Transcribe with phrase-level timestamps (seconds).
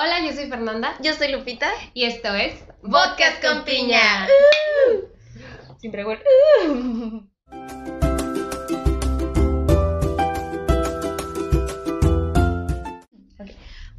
[0.00, 1.70] Hola, yo soy Fernanda Yo soy Lupita.
[1.94, 4.26] y esto es Podcast con piña.
[5.78, 7.30] Siempre hago el-
[13.38, 13.50] Ok.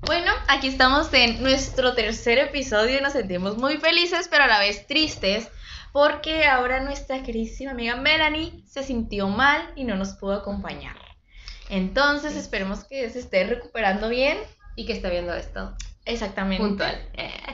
[0.02, 4.60] Bueno, aquí estamos en nuestro tercer episodio y nos sentimos muy felices, pero a la
[4.60, 5.48] vez tristes,
[5.92, 10.96] porque ahora nuestra queridísima amiga Melanie se sintió mal y no nos pudo acompañar.
[11.70, 14.38] Entonces, esperemos que se esté recuperando bien.
[14.78, 15.76] y que está viendo esto.
[16.06, 16.64] Exactamente.
[16.64, 17.02] Puntual.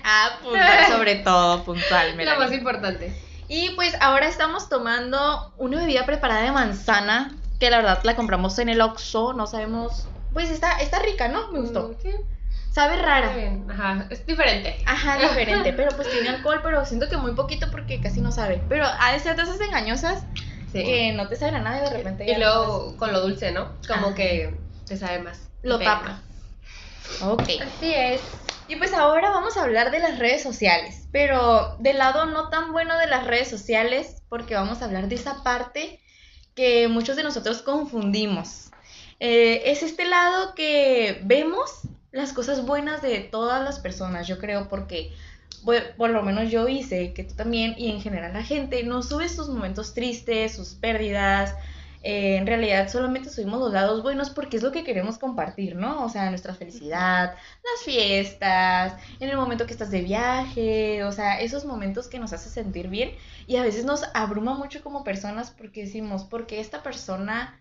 [0.04, 3.14] Ah, puntual, sobre todo puntual, Lo más importante.
[3.50, 8.60] Y pues ahora estamos tomando una bebida preparada de manzana, que la verdad la compramos
[8.60, 10.08] en el Oxxo, no sabemos...
[10.34, 11.52] Pues está, está rica, ¿no?
[11.52, 11.90] Me gustó.
[11.90, 12.12] Mm, Sí,
[12.72, 13.34] Sabe rara.
[13.70, 14.78] Ajá, es diferente.
[14.86, 18.62] Ajá, diferente, pero pues tiene alcohol, pero siento que muy poquito porque casi no sabe.
[18.70, 20.24] Pero ha de ser de esas engañosas
[20.72, 20.84] Sí.
[20.84, 23.72] que no te saben a nada y de repente y luego con lo dulce, ¿no?
[23.88, 24.16] Como Ajá.
[24.16, 24.54] que
[24.86, 25.50] te sabe más.
[25.64, 26.20] lo tapa.
[27.22, 27.50] Ok.
[27.62, 28.22] Así es.
[28.68, 32.74] Y pues ahora vamos a hablar de las redes sociales, pero del lado no tan
[32.74, 36.02] bueno de las redes sociales, porque vamos a hablar de esa parte
[36.54, 38.72] que muchos de nosotros confundimos.
[39.20, 41.82] Eh, es este lado que vemos
[42.12, 45.14] las cosas buenas de todas las personas, yo creo, porque
[45.98, 49.28] por lo menos yo hice que tú también y en general la gente no sube
[49.30, 51.56] sus momentos tristes, sus pérdidas.
[52.10, 56.06] Eh, en realidad solamente subimos los lados buenos porque es lo que queremos compartir, ¿no?
[56.06, 61.42] O sea, nuestra felicidad, las fiestas, en el momento que estás de viaje, o sea,
[61.42, 63.12] esos momentos que nos hace sentir bien
[63.46, 67.60] y a veces nos abruma mucho como personas porque decimos, porque esta persona,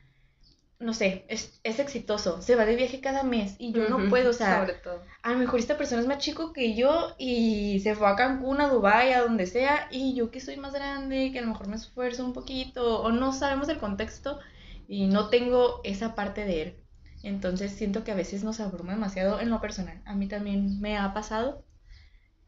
[0.78, 4.30] no sé, es, es exitoso, se va de viaje cada mes y yo no puedo,
[4.30, 5.02] o sea, Sobre todo.
[5.22, 8.60] a lo mejor esta persona es más chico que yo y se fue a Cancún,
[8.60, 11.68] a Dubái, a donde sea, y yo que soy más grande, que a lo mejor
[11.68, 14.38] me esfuerzo un poquito, o no sabemos el contexto
[14.86, 16.76] y no tengo esa parte de él.
[17.22, 20.00] Entonces siento que a veces nos abruma demasiado en lo personal.
[20.04, 21.64] A mí también me ha pasado.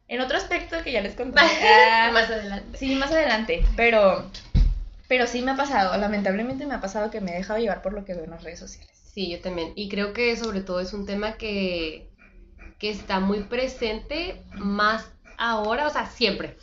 [0.07, 1.39] En otro aspecto que ya les conté.
[1.41, 2.77] ah, más adelante.
[2.77, 4.29] Sí, más adelante, pero,
[5.09, 7.93] pero sí me ha pasado, lamentablemente me ha pasado que me he dejado llevar por
[7.93, 8.95] lo que veo en las redes sociales.
[9.11, 9.73] Sí, yo también.
[9.75, 12.11] Y creo que sobre todo es un tema que,
[12.77, 16.57] que está muy presente más ahora, o sea, siempre,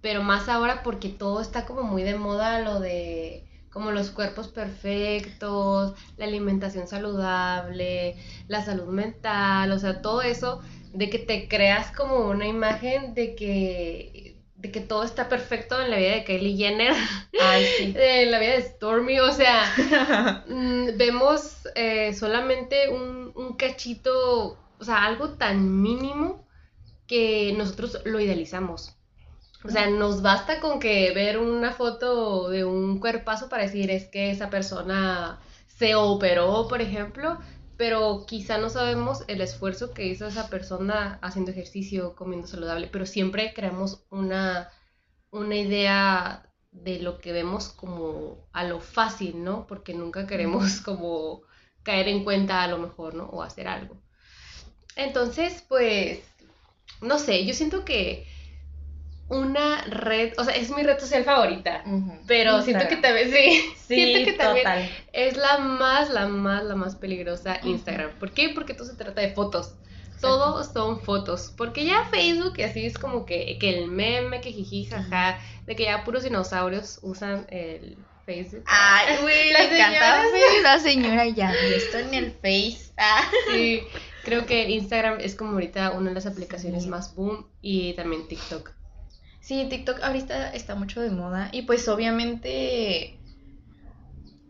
[0.00, 4.48] pero más ahora porque todo está como muy de moda lo de como los cuerpos
[4.48, 8.16] perfectos, la alimentación saludable,
[8.48, 10.60] la salud mental, o sea, todo eso
[10.92, 14.31] de que te creas como una imagen de que
[14.62, 16.94] de que todo está perfecto en la vida de Kylie Jenner,
[17.40, 17.94] Ay, sí.
[17.98, 19.64] en la vida de Stormy, o sea,
[20.46, 26.46] Mm, vemos eh, solamente un, un cachito, o sea, algo tan mínimo
[27.06, 28.94] que nosotros lo idealizamos.
[29.64, 34.06] O sea, nos basta con que ver una foto de un cuerpazo para decir es
[34.08, 37.38] que esa persona se operó, por ejemplo,
[37.82, 43.06] pero quizá no sabemos el esfuerzo que hizo esa persona haciendo ejercicio, comiendo saludable, pero
[43.06, 44.70] siempre creamos una,
[45.32, 49.66] una idea de lo que vemos como a lo fácil, ¿no?
[49.66, 51.42] Porque nunca queremos como
[51.82, 53.24] caer en cuenta a lo mejor, ¿no?
[53.24, 54.00] O hacer algo.
[54.94, 56.20] Entonces, pues,
[57.00, 58.28] no sé, yo siento que
[59.32, 61.82] una red, o sea, es mi red social favorita,
[62.26, 64.66] pero siento que también, sí, Sí, siento que también
[65.12, 68.10] es la más, la más, la más peligrosa Instagram.
[68.18, 68.50] ¿Por qué?
[68.50, 69.74] Porque todo se trata de fotos.
[70.20, 71.52] Todo son fotos.
[71.56, 75.74] Porque ya Facebook y así es como que, que el meme, que jiji, jaja, de
[75.74, 78.62] que ya puros dinosaurios usan el Facebook.
[78.66, 80.22] Ay, güey, La señora,
[80.62, 82.92] la señora ya esto en el Face.
[82.98, 83.22] Ah.
[83.50, 83.82] Sí,
[84.22, 86.88] creo que Instagram es como ahorita una de las aplicaciones Sí.
[86.88, 88.70] más boom y también TikTok.
[89.42, 93.18] Sí, TikTok ahorita está mucho de moda y pues obviamente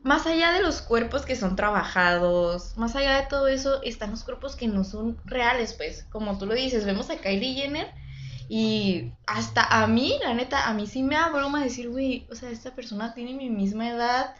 [0.02, 4.22] más allá de los cuerpos que son trabajados, más allá de todo eso, están los
[4.22, 7.88] cuerpos que no son reales, pues, como tú lo dices, vemos a Kylie Jenner
[8.48, 12.50] y hasta a mí, la neta, a mí sí me abruma decir, güey, o sea,
[12.50, 14.34] esta persona tiene mi misma edad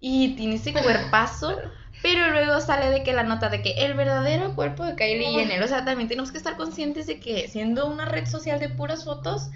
[0.00, 1.54] y tiene ese cuerpazo,
[2.02, 5.62] pero luego sale de que la nota de que el verdadero cuerpo de Kylie Jenner,
[5.62, 9.04] o sea, también tenemos que estar conscientes de que siendo una red social de puras
[9.04, 9.50] fotos,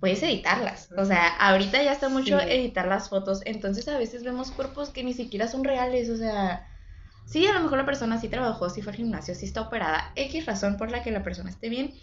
[0.00, 0.90] puedes editarlas.
[0.96, 2.46] O sea, ahorita ya está mucho Sí.
[2.48, 6.68] editar las fotos, entonces a veces vemos cuerpos que ni siquiera son reales, o sea,
[7.26, 10.12] sí, a lo mejor la persona sí trabajó, sí fue al gimnasio, sí está operada,
[10.16, 11.94] X razón por la que la persona esté bien,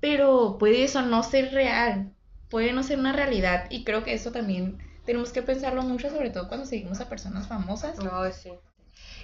[0.00, 2.12] pero puede eso no ser real,
[2.48, 6.30] puede no ser una realidad, y creo que eso también tenemos que pensarlo mucho, sobre
[6.30, 7.98] todo cuando seguimos a personas famosas.
[7.98, 8.52] No, sí.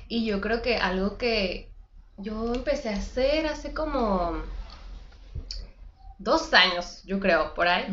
[0.08, 1.70] Y yo creo que algo que
[2.18, 4.42] yo empecé a hacer hace como
[6.18, 7.84] dos años, yo creo, por ahí,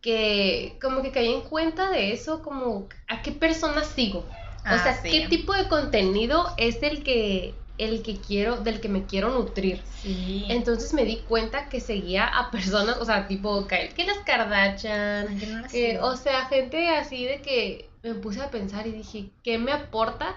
[0.00, 4.20] que como que caí en cuenta de eso, como a qué personas sigo.
[4.20, 4.26] O
[4.64, 5.10] Ah, sea, sí.
[5.10, 9.82] qué tipo de contenido es el que el que quiero, del que me quiero nutrir.
[10.02, 10.44] Sí.
[10.48, 15.28] Entonces me di cuenta que seguía a personas, o sea, tipo que que las Kardashian,
[15.28, 18.86] Ay, yo no la que, o sea, gente así de que me puse a pensar
[18.86, 20.34] y dije, ¿qué me aporta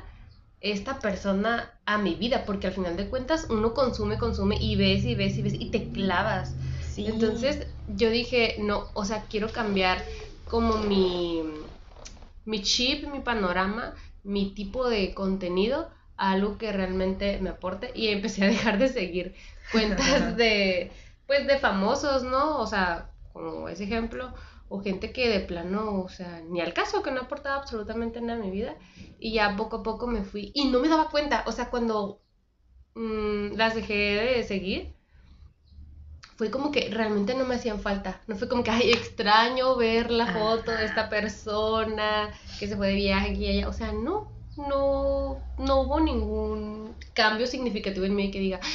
[0.61, 2.45] esta persona a mi vida?
[2.45, 5.71] Porque al final de cuentas uno consume, consume y ves y ves y ves y
[5.71, 6.55] te clavas.
[6.93, 7.07] Sí.
[7.07, 10.03] Entonces yo dije, no, o sea, quiero cambiar
[10.47, 11.41] como mi,
[12.45, 17.91] mi chip, mi panorama, mi tipo de contenido a algo que realmente me aporte.
[17.95, 19.35] Y empecé a dejar de seguir
[19.71, 20.91] cuentas de,
[21.25, 22.59] pues, de famosos, ¿no?
[22.59, 24.31] O sea, como ese ejemplo,
[24.69, 28.39] o gente que de plano, o sea, ni al caso, que no aportaba absolutamente nada
[28.39, 28.75] a mi vida.
[29.19, 30.51] Y ya poco a poco me fui.
[30.53, 32.21] Y no me daba cuenta, o sea, cuando
[32.95, 34.93] mm, las dejé de seguir,
[36.35, 38.21] fue como que realmente no me hacían falta.
[38.27, 42.87] No fue como que, ay, extraño ver la foto de esta persona que se fue
[42.89, 43.69] de viaje aquí y allá.
[43.69, 48.71] O sea, no, no, no hubo ningún cambio significativo en mí que diga, "Ay,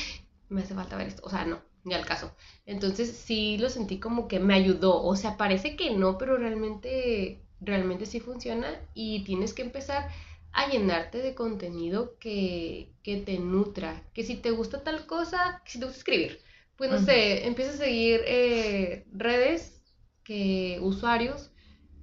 [0.49, 1.23] me hace falta ver esto.
[1.25, 2.33] O sea, no, ni al caso.
[2.67, 5.03] Entonces sí lo sentí como que me ayudó.
[5.03, 10.09] O sea, parece que no, pero realmente, realmente sí funciona y tienes que empezar
[10.53, 14.03] a llenarte de contenido que, que te nutra.
[14.15, 16.41] Que si te gusta tal cosa, que si te gusta escribir,
[16.79, 19.83] pues no sé, empieza a seguir eh, redes
[20.25, 21.53] que usuarios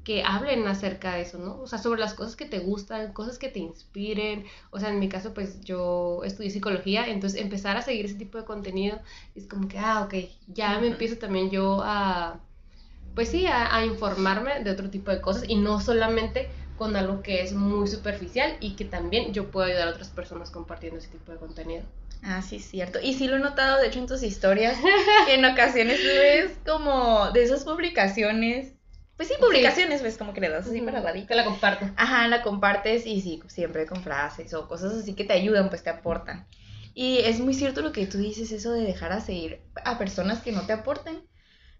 [0.06, 1.62] que hablen acerca de eso, ¿no?
[1.62, 4.45] O sea, sobre las cosas que te gustan, cosas que te inspiren.
[4.72, 8.38] O sea, en mi caso, pues yo estudié psicología, entonces empezar a seguir ese tipo
[8.39, 9.01] de contenido
[9.36, 10.16] es como que, ah, ok,
[10.48, 12.42] ya me empiezo también yo a,
[13.16, 17.21] pues sí, a, a informarme de otro tipo de cosas y no solamente con algo
[17.24, 21.10] que es muy superficial y que también yo puedo ayudar a otras personas compartiendo ese
[21.10, 21.86] tipo de contenido.
[22.24, 23.00] Ah, sí, es cierto.
[23.02, 24.78] Y sí lo he notado, de hecho, en tus historias,
[25.26, 28.74] que en ocasiones tú ves como de esas publicaciones.
[29.16, 31.28] Pues sí, publicaciones, ves como que le das así para ladito.
[31.28, 31.90] Te la comparto.
[31.96, 35.84] Ajá, la compartes y sí, siempre con frases o cosas así que te ayudan, pues
[35.84, 36.46] te aportan.
[36.94, 40.42] Y es muy cierto lo que tú dices, eso de dejar a seguir a personas
[40.42, 41.26] que no te aporten.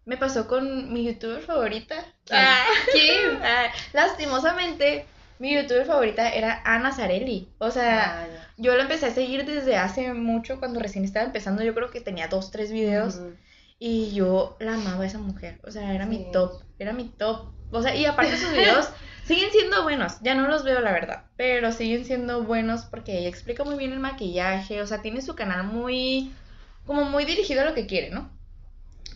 [0.06, 2.06] Me pasó con mi youtuber favorita.
[2.30, 3.40] Ah, ¿quién?
[3.44, 5.06] Ah, lastimosamente,
[5.40, 7.50] mi youtuber favorita era Ana Zarelli.
[7.60, 8.28] O sea, Ah,
[8.58, 11.64] yo la empecé a seguir desde hace mucho, cuando recién estaba empezando.
[11.64, 13.20] Yo creo que tenía dos, tres videos.
[13.78, 15.60] Y yo la amaba a esa mujer.
[15.64, 16.10] O sea, era Sí.
[16.10, 16.62] mi top.
[16.80, 17.48] Era mi top.
[17.72, 18.90] O sea, y aparte sus videos
[19.26, 20.14] siguen siendo buenos.
[20.22, 21.24] Ya no los veo, la verdad.
[21.36, 24.82] Pero siguen siendo buenos porque ella explica muy bien el maquillaje.
[24.82, 26.32] O sea, tiene su canal muy.
[26.86, 28.30] como muy dirigido a lo que quiere, ¿no?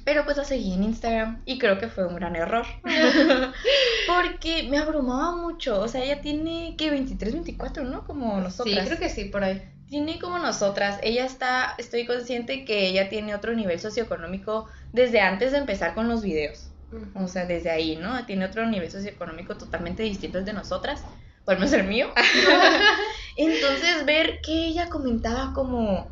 [0.05, 2.65] Pero pues la seguí en Instagram y creo que fue un gran error.
[4.07, 5.79] Porque me abrumaba mucho.
[5.81, 8.05] O sea, ella tiene que 23, 24, ¿no?
[8.05, 8.87] Como Sí, nosotras.
[8.87, 9.61] creo que sí, por ahí.
[9.87, 15.51] Tiene como nosotras, ella está, estoy consciente que ella tiene otro nivel socioeconómico desde antes
[15.51, 16.67] de empezar con los videos.
[17.15, 18.23] O sea, desde ahí, ¿no?
[18.25, 21.03] Tiene otro nivel socioeconómico totalmente distinto al de nosotras,
[21.45, 22.11] o al menos el mío.
[23.37, 26.11] Entonces, ver que ella comentaba como,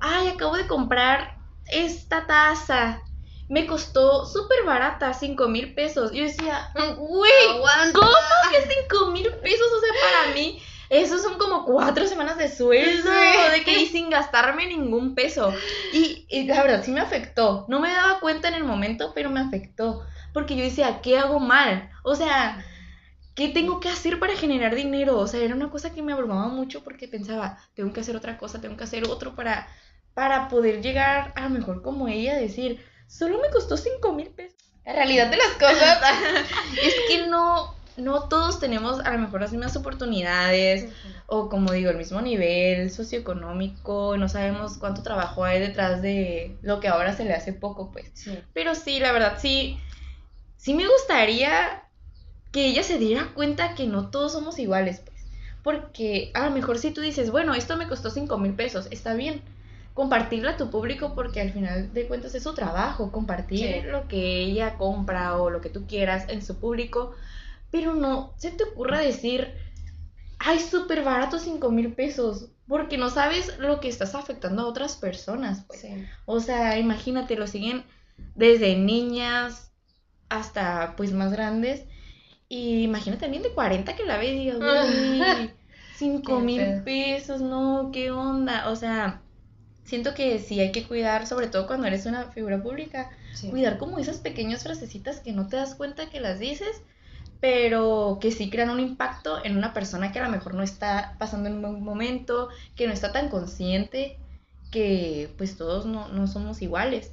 [0.00, 1.36] ay, acabo de comprar
[1.72, 3.00] esta taza,
[3.48, 6.12] me costó súper barata, 5 mil pesos.
[6.12, 7.92] Yo decía, güey.
[7.92, 8.10] ¿cómo
[8.50, 9.66] que 5 mil pesos?
[9.72, 14.10] O sea, para mí, eso son como cuatro semanas de sueldo, de que y sin
[14.10, 15.52] gastarme ningún peso.
[15.92, 17.66] Y, y la verdad, sí me afectó.
[17.68, 20.04] No me daba cuenta en el momento, pero me afectó.
[20.32, 21.90] Porque yo decía, ¿qué hago mal?
[22.02, 22.64] O sea,
[23.34, 25.18] ¿qué tengo que hacer para generar dinero?
[25.18, 28.38] O sea, era una cosa que me abrumaba mucho porque pensaba, tengo que hacer otra
[28.38, 29.68] cosa, tengo que hacer otro para,
[30.14, 34.56] para poder llegar a lo mejor como ella, decir, solo me costó 5 mil pesos.
[34.84, 36.00] La realidad de las cosas
[36.82, 40.92] es que no, no todos tenemos a lo mejor las mismas oportunidades
[41.26, 46.78] o como digo, el mismo nivel socioeconómico, no sabemos cuánto trabajo hay detrás de lo
[46.78, 48.10] que ahora se le hace poco, pues.
[48.14, 48.38] Sí.
[48.52, 49.78] Pero sí, la verdad, sí,
[50.56, 51.82] sí me gustaría
[52.52, 55.16] que ella se diera cuenta que no todos somos iguales, pues.
[55.64, 59.14] Porque a lo mejor si tú dices, bueno, esto me costó 5 mil pesos, está
[59.14, 59.42] bien.
[59.96, 63.88] Compartirla a tu público porque al final de cuentas es su trabajo, compartir Sí.
[63.90, 67.14] lo que ella compra o lo que tú quieras en su público.
[67.70, 69.54] Pero no se te ocurra decir,
[70.38, 72.50] ay, súper barato 5 mil pesos.
[72.68, 75.80] Porque no sabes lo que estás afectando a otras personas, pues.
[75.80, 76.04] Sí.
[76.26, 77.82] O sea, imagínate, lo siguen
[78.34, 79.70] desde niñas
[80.28, 81.84] hasta pues más grandes.
[82.50, 85.50] Y imagínate alguien de 40 que la ve y diga, güey,
[85.96, 88.68] 5 Qué mil pesos, no, qué onda.
[88.68, 89.22] O sea,
[89.86, 93.48] siento que sí hay que cuidar, sobre todo cuando eres una figura pública, Sí.
[93.50, 96.82] cuidar como esas pequeñas frasecitas que no te das cuenta que las dices,
[97.40, 101.16] pero que sí crean un impacto en una persona que a lo mejor no está
[101.18, 104.18] pasando en un buen momento, que no está tan consciente,
[104.70, 107.12] que pues todos no, no somos iguales.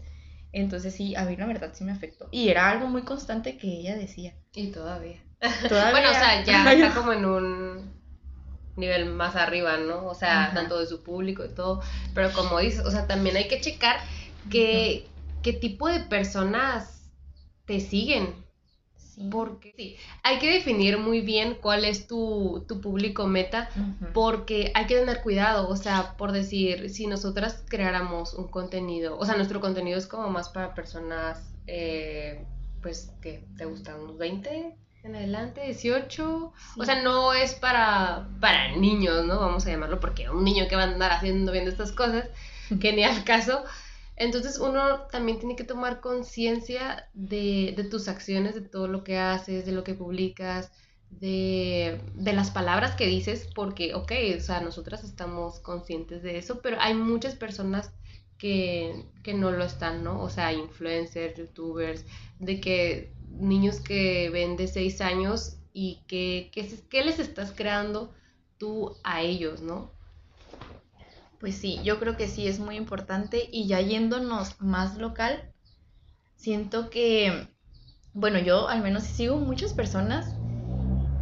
[0.53, 2.27] Entonces sí, a mí la verdad sí me afectó.
[2.31, 4.33] Y era algo muy constante que ella decía.
[4.53, 5.17] Y todavía.
[5.67, 7.93] Todavía- Bueno, o sea, ya está como en un
[8.75, 10.05] nivel más arriba, ¿no?
[10.05, 10.53] O sea, Ajá.
[10.53, 11.81] tanto de su público y todo.
[12.13, 13.97] Pero como dices, o sea, también hay que checar
[14.49, 15.07] qué,
[15.41, 17.09] qué tipo de personas
[17.65, 18.33] te siguen.
[18.95, 19.27] Sí.
[19.29, 23.69] Porque sí, hay que definir muy bien cuál es tu, tu público meta.
[24.11, 29.25] Porque hay que tener cuidado, o sea, por decir, si nosotras creáramos un contenido, o
[29.25, 32.43] sea, nuestro contenido es como más para personas, eh,
[32.81, 36.79] pues, que te gustan unos 20 en adelante, 18, Sí.
[36.79, 39.39] o sea, no es para, para niños, ¿no?
[39.39, 42.29] Vamos a llamarlo, porque un niño que va a andar haciendo, viendo estas cosas,
[42.81, 43.63] que ni al caso.
[44.15, 49.17] Entonces uno también tiene que tomar conciencia de, de tus acciones, de todo lo que
[49.17, 50.71] haces, de lo que publicas,
[51.09, 56.61] de, de las palabras que dices, porque, ok, o sea, nosotras estamos conscientes de eso,
[56.61, 57.91] pero hay muchas personas
[58.37, 60.21] que, que no lo están, ¿no?
[60.21, 62.05] O sea, influencers, youtubers,
[62.39, 68.13] de que niños que ven de 6 años y que, que, ¿qué les estás creando
[68.57, 69.91] tú a ellos, ¿no?
[71.39, 75.51] Pues sí, yo creo que sí es muy importante y ya yéndonos más local,
[76.37, 77.47] siento que,
[78.13, 80.35] bueno, yo al menos sigo muchas personas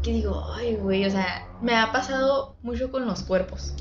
[0.04, 3.74] que digo, ay, güey, o sea, me ha pasado mucho con los cuerpos.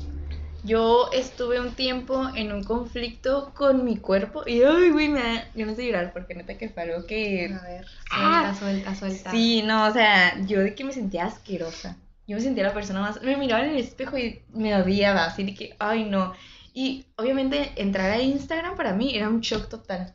[0.63, 5.49] Yo estuve un tiempo en un conflicto con mi cuerpo y, ay, güey, me da
[5.55, 7.51] ganas de llorar porque neta que fue algo que...
[7.53, 9.31] A ver, Ah, suelta, suelta, suelta.
[9.31, 11.97] Sí, no, o sea, yo de que me sentía asquerosa.
[12.27, 13.21] Yo me sentía la persona más.
[13.23, 16.33] Me miraba en el espejo y me odiaba, así de que, ay, no.
[16.73, 20.13] Y obviamente entrar a Instagram para mí era un shock total.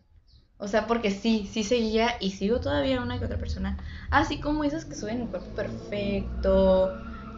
[0.58, 3.76] O sea, porque sí, sí seguía y sigo todavía una que otra persona.
[4.10, 6.94] Así como esas que suben el cuerpo perfecto,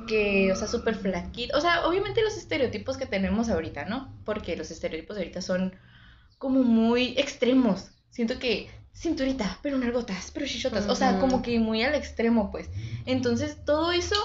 [0.09, 1.57] que, o sea, súper flaquito.
[1.57, 4.13] O sea, obviamente los estereotipos que tenemos ahorita, ¿no?
[4.25, 5.77] Porque los estereotipos de ahorita son
[6.39, 7.91] como muy extremos.
[8.11, 10.89] Siento que cinturita, pero nalgotas, pero chichotas.
[10.89, 12.69] O sea, como que muy al extremo, pues.
[13.07, 14.17] Entonces, todo eso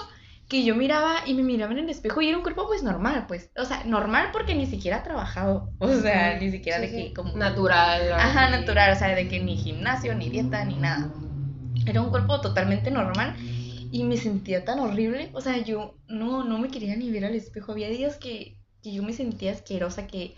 [0.48, 3.26] que yo miraba y me miraba en el espejo y era un cuerpo pues normal,
[3.28, 3.50] pues.
[3.56, 5.70] O sea, normal porque ni siquiera ha trabajado.
[5.78, 7.04] O sea, ni siquiera Sí, de sí.
[7.08, 7.36] que como...
[7.36, 8.12] Natural.
[8.12, 11.12] Ajá, natural, o sea, de que ni gimnasio, ni dieta, ni nada.
[11.86, 13.36] Era un cuerpo totalmente normal
[13.94, 15.30] y me sentía tan horrible.
[15.34, 17.70] O sea, yo no, no me quería ni ver al espejo.
[17.70, 20.34] Había días que, que yo me sentía asquerosa, que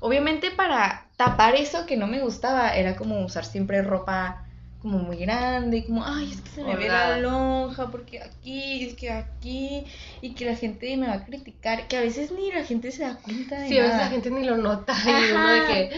[0.00, 4.46] obviamente para tapar eso que no me gustaba era como usar siempre ropa
[4.80, 8.84] como muy grande, y como, ay, es que se me ve la lonja, porque aquí,
[8.84, 9.86] es que aquí,
[10.20, 13.02] y que la gente me va a criticar, que a veces ni la gente se
[13.02, 14.04] da cuenta de Sí, a veces nada.
[14.04, 14.94] la gente ni lo nota.
[15.04, 15.90] Y uno de que.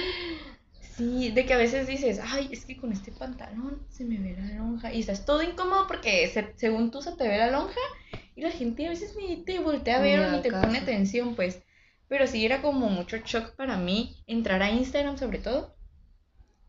[0.97, 4.35] Sí, de que a veces dices, ay, es que con este pantalón se me ve
[4.39, 4.93] la lonja.
[4.93, 7.81] Y estás todo incómodo porque se- según tú se te ve la lonja
[8.35, 11.35] y la gente a veces ni te voltea a ver o ni te pone atención,
[11.37, 11.63] pues.
[12.09, 15.77] Pero sí era como mucho shock para mí entrar a Instagram sobre todo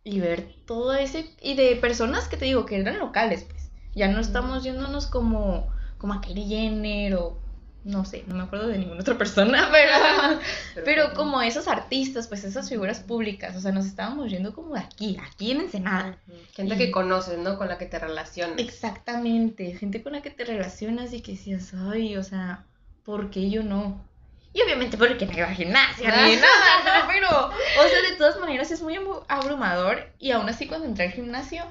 [0.04, 1.26] y ver todo ese...
[1.42, 3.72] Y de personas que te digo que eran locales, pues.
[3.96, 7.40] Ya no estamos yéndonos como, como a Kylie Jenner o
[7.88, 10.40] no sé, no me acuerdo de ninguna otra persona, pero...
[10.86, 14.82] Pero como esos artistas, pues esas figuras públicas, o sea, nos estábamos yendo como de
[14.82, 16.18] aquí, aquí en Ensenada.
[16.54, 17.58] Gente Y- que conoces, ¿no?
[17.58, 18.60] Con la que te relacionas.
[18.60, 22.66] Exactamente, gente con la que te relacionas y que decías, ay, o sea,
[23.04, 24.06] ¿por qué yo no?
[24.54, 27.08] Y obviamente porque no iba a gimnasia ni nada, ¿no?
[27.08, 31.06] Pero, o sea, de todas maneras es muy abru- abrumador y aún así cuando entré
[31.06, 31.64] al gimnasio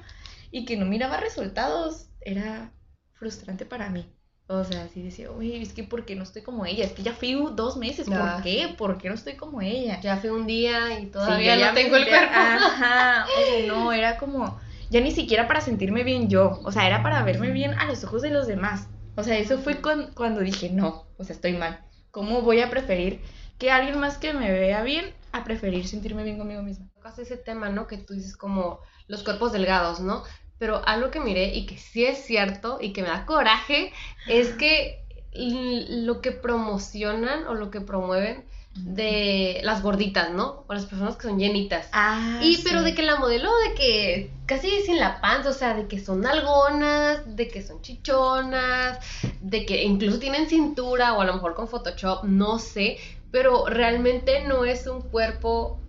[0.52, 2.70] y que no miraba resultados, era
[3.14, 4.06] frustrante para mí.
[4.48, 6.84] O sea, así decía, uy, es que ¿por qué no estoy como ella?
[6.84, 8.74] Es que ya fui dos meses, ¿por Ah, qué?
[8.78, 10.00] ¿Por qué no estoy como ella?
[10.00, 12.34] Ya fue un día y Sí, todavía ya no tengo el cuerpo.
[12.38, 16.86] Ajá, o sea, no, era como, ya ni siquiera para sentirme bien yo, o sea,
[16.86, 18.88] era para verme bien a los ojos de los demás.
[19.16, 21.84] O sea, eso fue cuan- cuando dije, no, o sea, estoy mal.
[22.12, 23.20] ¿Cómo voy a preferir
[23.58, 26.86] que alguien más que me vea bien a preferir sentirme bien conmigo misma?
[26.94, 27.86] Tocas ese tema, ¿no?
[27.86, 30.22] Que tú dices como los cuerpos delgados, ¿no?
[30.58, 33.92] Pero algo que miré y que sí es cierto y que me da coraje
[34.28, 38.44] es que lo que promocionan o lo que promueven
[38.74, 40.64] de las gorditas, ¿no?
[40.66, 41.88] O las personas que son llenitas.
[41.92, 45.74] Ah, Y pero de que la modelo de que casi sin la panza, o sea,
[45.74, 48.98] de que son algonas, de que son chichonas,
[49.40, 52.98] de que incluso tienen cintura o a lo mejor con Photoshop, no sé,
[53.30, 55.80] pero realmente no es un cuerpo,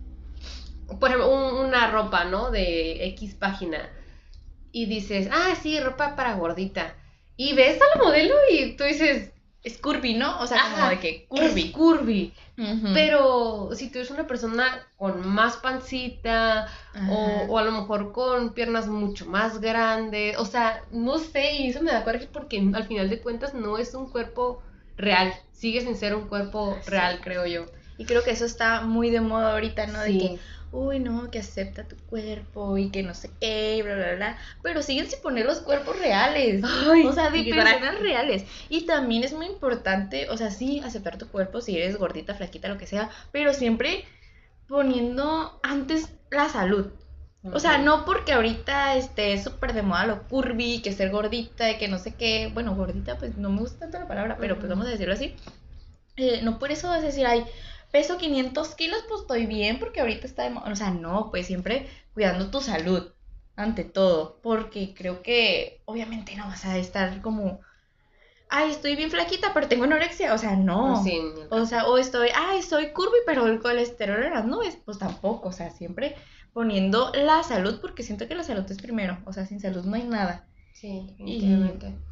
[1.00, 2.50] por ejemplo, un- una ropa, ¿no?
[2.50, 3.90] De X página.
[4.72, 6.94] Y dices, ah, sí, ropa para gordita.
[7.36, 9.32] Y ves a la modelo y tú dices,
[9.64, 10.38] Es curvy, ¿no?
[10.40, 12.32] O sea, como de que curvy, curvy.
[12.56, 12.92] curvy.
[12.94, 16.68] Pero si tú eres una persona con más pancita,
[17.10, 21.68] o, o a lo mejor con piernas mucho más grandes, o sea, no sé, y
[21.70, 24.62] eso me da coraje porque al final de cuentas no es un cuerpo
[24.96, 26.90] real, sigue sin ser un cuerpo Sí.
[26.90, 27.66] real, creo yo.
[27.98, 30.00] Y creo que eso está muy de moda ahorita, ¿no?
[30.00, 30.18] De Sí.
[30.18, 30.38] que,
[30.72, 34.38] uy, no, que acepta tu cuerpo y que no sé qué, bla, bla, bla.
[34.62, 36.62] Pero siguen sin poner los cuerpos reales.
[36.64, 38.44] o sea, de personas reales.
[38.68, 42.68] Y también es muy importante, o sea, sí, aceptar tu cuerpo si eres gordita, flaquita,
[42.68, 44.04] lo que sea, pero siempre
[44.68, 46.88] poniendo antes la salud.
[47.44, 51.78] O sea, no porque ahorita esté súper de moda lo curvy, que ser gordita, y
[51.78, 52.50] que no sé qué.
[52.52, 55.34] Bueno, gordita, pues no me gusta tanto la palabra, pero pues vamos a decirlo así.
[56.16, 57.44] Eh, no por eso vas a decir, ay,
[57.90, 60.70] peso 500 kilos, pues estoy bien, porque ahorita está de moda.
[60.70, 63.12] O sea, no, pues siempre cuidando tu salud,
[63.56, 64.38] ante todo.
[64.42, 67.60] Porque creo que, obviamente, no vas a estar como
[68.48, 70.34] ay, estoy bien flaquita, pero tengo anorexia.
[70.34, 71.02] O sea, no.
[71.50, 74.78] o sea, o estoy, ay, soy curvy, pero el colesterol en las nubes.
[74.84, 75.48] Pues tampoco.
[75.48, 76.16] O sea, siempre
[76.52, 79.18] poniendo la salud, porque siento que la salud es primero.
[79.26, 80.46] O sea, sin salud no hay nada.
[80.72, 81.88] Sí, definitivamente.
[81.88, 82.07] Y...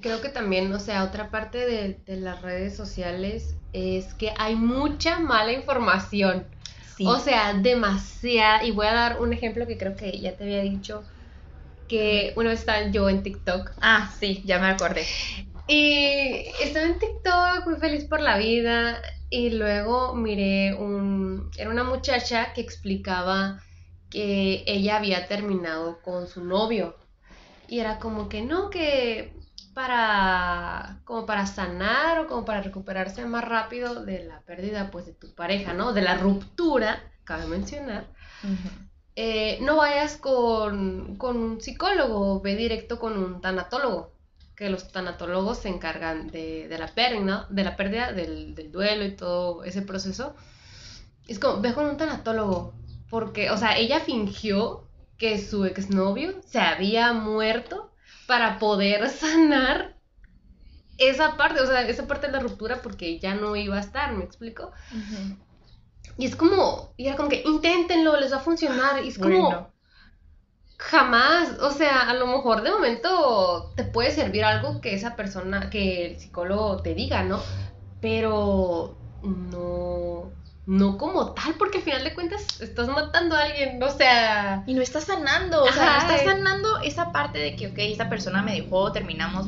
[0.00, 4.54] creo que también, o sea, otra parte de, de las redes sociales es que hay
[4.54, 6.46] mucha mala información.
[6.96, 7.04] Sí.
[7.06, 8.64] O sea, demasiada.
[8.64, 11.04] Y voy a dar un ejemplo que creo que ya te había dicho
[11.88, 13.72] que una vez estaba yo en TikTok.
[13.80, 15.04] Ah, sí, ya me acordé.
[15.68, 19.00] Y estaba en TikTok muy feliz por la vida
[19.30, 21.50] y luego miré un...
[21.56, 23.62] Era una muchacha que explicaba
[24.10, 26.96] que ella había terminado con su novio.
[27.68, 29.35] Y era como que no, que
[29.76, 35.12] para como para sanar o como para recuperarse más rápido de la pérdida pues de
[35.12, 35.92] tu pareja, ¿no?
[35.92, 38.06] De la ruptura, cabe mencionar.
[39.16, 44.14] Eh, no vayas con, un psicólogo, ve directo con un tanatólogo,
[44.56, 49.62] que los tanatólogos se encargan de, la pérdida, de la pérdida del, duelo y todo
[49.62, 50.34] ese proceso.
[51.28, 52.72] Es como, ve con un tanatólogo,
[53.10, 54.84] porque, o sea, ella fingió
[55.18, 57.90] que su exnovio se había muerto
[58.26, 59.96] para poder sanar
[60.98, 64.12] esa parte, o sea, esa parte de la ruptura porque ya no iba a estar,
[64.12, 64.72] ¿me explico?
[66.18, 69.04] Y es como, y era como que inténtenlo, les va a funcionar.
[69.04, 69.70] Y es como,
[70.78, 75.68] jamás, o sea, a lo mejor de momento te puede servir algo que esa persona,
[75.70, 77.40] que el psicólogo te diga, ¿no?
[78.00, 80.32] Pero no,
[80.66, 84.64] no como tal, porque al final de cuentas estás matando a alguien, o sea...
[84.66, 88.08] Y no estás sanando, o sea, no estás sanando esa parte de que, ok, esta
[88.08, 89.46] persona me dejó, terminamos,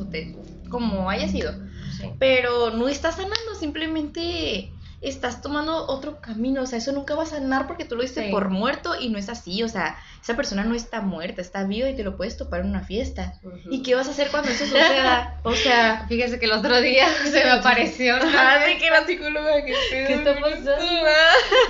[0.68, 1.52] como haya sido.
[2.20, 7.26] Pero no estás sanando, simplemente estás tomando otro camino, o sea, eso nunca va a
[7.26, 10.64] sanar porque tú lo diste por muerto y no es así, o sea, esa persona
[10.64, 13.34] no está muerta, está viva y te lo puedes topar en una fiesta.
[13.70, 15.37] ¿Y qué vas a hacer cuando eso suceda?
[15.44, 18.16] O sea, fíjese que el otro día se me apareció.
[18.16, 20.76] Ajá, de que la psicóloga que ¿Qué está pasando?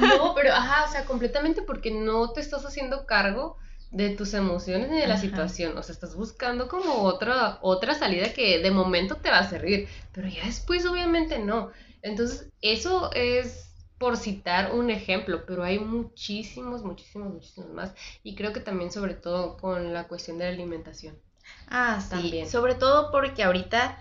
[0.00, 3.58] No, pero ajá, o sea, completamente porque no te estás haciendo cargo
[3.90, 8.34] de tus emociones ni de la situación, o sea, estás buscando como otra otra salida
[8.34, 11.70] que de momento te va a servir, pero ya después obviamente no.
[12.02, 17.94] Entonces, eso es por citar un ejemplo, pero hay muchísimos, muchísimos, muchísimos más.
[18.22, 21.18] Y creo que también sobre todo con la cuestión de la alimentación.
[21.68, 22.10] Ah, sí.
[22.10, 22.48] También.
[22.48, 23.98] Sobre todo porque ahorita,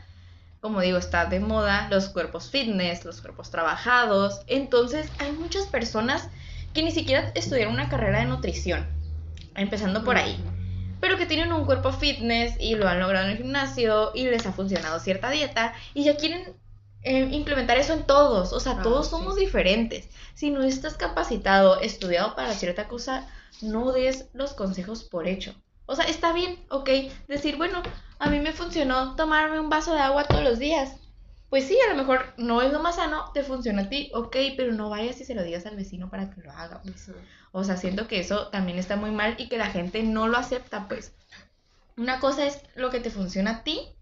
[0.61, 4.41] como digo, está de moda los cuerpos fitness, los cuerpos trabajados.
[4.45, 6.29] Entonces, hay muchas personas
[6.73, 8.85] que ni siquiera estudiaron una carrera de nutrición,
[9.55, 10.37] empezando por ahí.
[10.99, 14.45] Pero que tienen un cuerpo fitness y lo han logrado en el gimnasio y les
[14.45, 16.55] ha funcionado cierta dieta y ya quieren
[17.07, 20.09] eh, implementar eso en todos, o sea, ah, todos somos diferentes.
[20.33, 23.25] Si no estás capacitado, estudiado para cierta cosa,
[23.61, 25.55] no des los consejos por hecho.
[25.85, 26.89] O sea, está bien, ok,
[27.29, 27.81] decir, bueno,
[28.19, 30.97] a mí me funcionó tomarme un vaso de agua todos los días.
[31.49, 34.35] Pues sí, a lo mejor no es lo más sano, te funciona a ti, ok,
[34.57, 37.09] pero no vayas y se lo digas al vecino para que lo haga, pues.
[37.53, 40.37] O sea, siento que eso también está muy mal y que la gente no lo
[40.37, 41.13] acepta, pues.
[41.95, 43.96] Una cosa es lo que te funciona a ti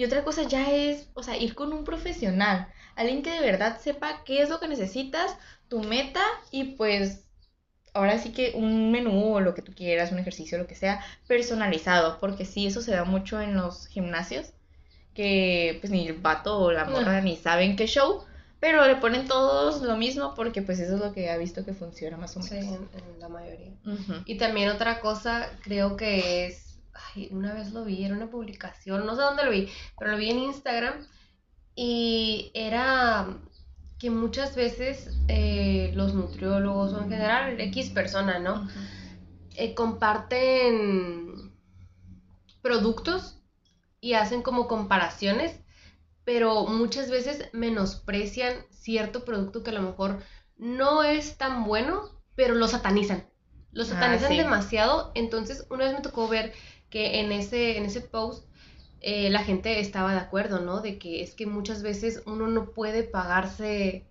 [0.00, 3.78] y otra cosa ya es, o sea, ir con un profesional, alguien que de verdad
[3.78, 5.36] sepa qué es lo que necesitas,
[5.68, 7.26] tu meta y pues
[7.92, 11.04] ahora sí que un menú o lo que tú quieras, un ejercicio, lo que sea,
[11.28, 14.54] personalizado, porque sí, eso se da mucho en los gimnasios,
[15.12, 18.24] que pues ni el vato o la morra ni saben qué show,
[18.58, 21.74] pero le ponen todos lo mismo porque pues eso es lo que ha visto que
[21.74, 22.48] funciona más o menos.
[22.48, 23.72] Sí, en, la mayoría.
[24.24, 26.69] Y también otra cosa creo que es
[27.30, 30.30] una vez lo vi, era una publicación, no sé dónde lo vi, pero lo vi
[30.30, 31.06] en Instagram
[31.74, 33.38] y era
[33.98, 38.66] que muchas veces eh, los nutriólogos o en general X persona, ¿no?
[39.56, 41.52] Eh, comparten
[42.62, 43.42] productos
[44.00, 45.60] y hacen como comparaciones,
[46.24, 50.22] pero muchas veces menosprecian cierto producto que a lo mejor
[50.56, 53.28] no es tan bueno, pero lo satanizan.
[53.72, 55.12] Lo ah, satanizan demasiado.
[55.14, 56.52] Entonces, una vez me tocó ver
[56.90, 58.44] que en ese, en ese post
[59.00, 60.80] eh, la gente estaba de acuerdo, ¿no?
[60.80, 64.04] De que es que muchas veces uno no puede pagarse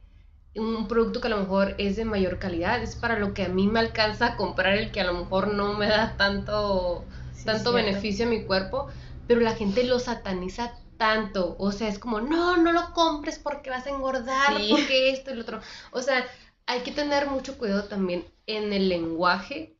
[0.55, 3.49] un producto que a lo mejor es de mayor calidad, es para lo que a
[3.49, 7.05] mí me alcanza a comprar el que a lo mejor no me da tanto,
[7.45, 8.87] tanto beneficio a mi cuerpo,
[9.27, 13.69] pero la gente lo sataniza tanto, o sea, es como, no, no lo compres porque
[13.69, 15.61] vas a engordar, porque esto y lo otro,
[15.91, 16.25] o sea,
[16.65, 19.78] hay que tener mucho cuidado también en el lenguaje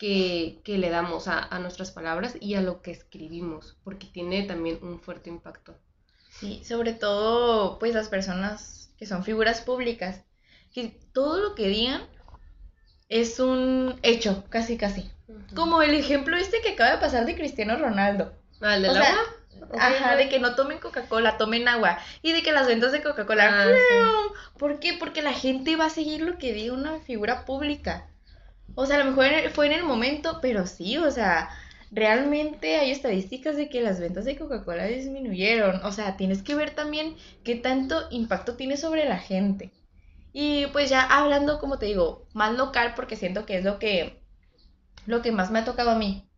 [0.00, 4.78] que, le damos a, a, nuestras palabras y a lo que escribimos, porque tiene también
[4.80, 5.76] un fuerte impacto.
[6.30, 10.22] Sí, sobre todo, pues las personas que son figuras públicas,
[10.72, 12.02] que todo lo que digan
[13.10, 15.10] es un hecho, casi, casi.
[15.54, 18.32] Como el ejemplo este que acaba de pasar de Cristiano Ronaldo.
[18.62, 19.20] ¿Al del agua?
[19.78, 21.98] Ajá, de que no tomen Coca-Cola, tomen agua.
[22.22, 23.50] Y de que las ventas de Coca-Cola.
[23.52, 24.22] Ah,
[24.58, 24.96] ¿Por qué?
[24.98, 28.09] Porque la gente va a seguir lo que diga una figura pública.
[28.74, 31.50] O sea, a lo mejor fue en el momento, pero sí, o sea,
[31.90, 35.84] realmente hay estadísticas de que las ventas de Coca-Cola disminuyeron.
[35.84, 39.70] O sea, tienes que ver también qué tanto impacto tiene sobre la gente.
[40.32, 44.22] Y pues ya hablando, como te digo, más local, porque siento que es lo que,
[45.06, 46.28] lo que más me ha tocado a mí.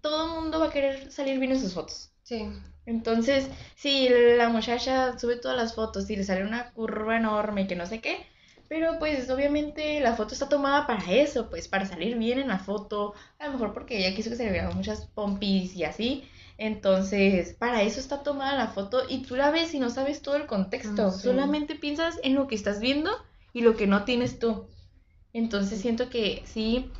[0.00, 2.10] todo el mundo va a querer salir bien en sus fotos.
[2.22, 2.48] Sí.
[2.86, 7.66] Entonces, si la muchacha sube todas las fotos y le sale una curva enorme y
[7.66, 8.26] que no sé qué,
[8.72, 12.58] pero pues obviamente la foto está tomada para eso, pues para salir bien en la
[12.58, 16.24] foto, a lo mejor porque ella quiso que se le vieran muchas pompis y así.
[16.56, 20.36] Entonces, para eso está tomada la foto y tú la ves y no sabes todo
[20.36, 23.10] el contexto, ah, solamente piensas en lo que estás viendo
[23.52, 24.64] y lo que no tienes tú.
[25.34, 26.90] Entonces siento que sí,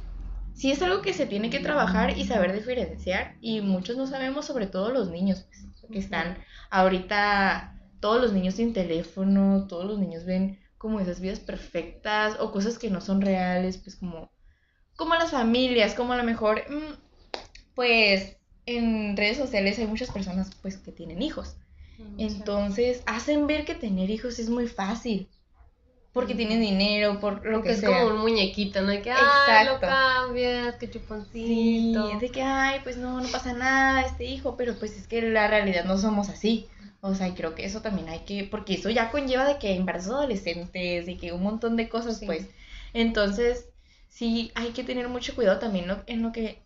[0.53, 4.45] sí es algo que se tiene que trabajar y saber diferenciar y muchos no sabemos,
[4.45, 6.37] sobre todo los niños, pues, que están
[6.69, 12.51] ahorita, todos los niños sin teléfono, todos los niños ven como esas vidas perfectas o
[12.51, 14.33] cosas que no son reales, pues como,
[14.97, 16.95] como las familias, como a lo mejor, mm,
[17.77, 21.55] pues en redes sociales hay muchas personas pues que tienen hijos.
[22.18, 25.29] Entonces hacen ver que tener hijos es muy fácil.
[26.12, 28.88] Porque tienen dinero, por lo que es como un muñequito, ¿no?
[28.88, 32.11] De que, ay, lo cambias, qué chuponcito.
[32.11, 35.23] Sí, de que, ay, pues no, no pasa nada, este hijo, pero pues es que
[35.23, 36.68] la realidad no somos así.
[37.05, 40.12] O sea, creo que eso también hay que, porque eso ya conlleva de que embarazos
[40.12, 42.47] adolescentes y que un montón de cosas, pues.
[42.95, 43.67] Entonces,
[44.09, 46.62] sí, hay que tener mucho cuidado también en lo que,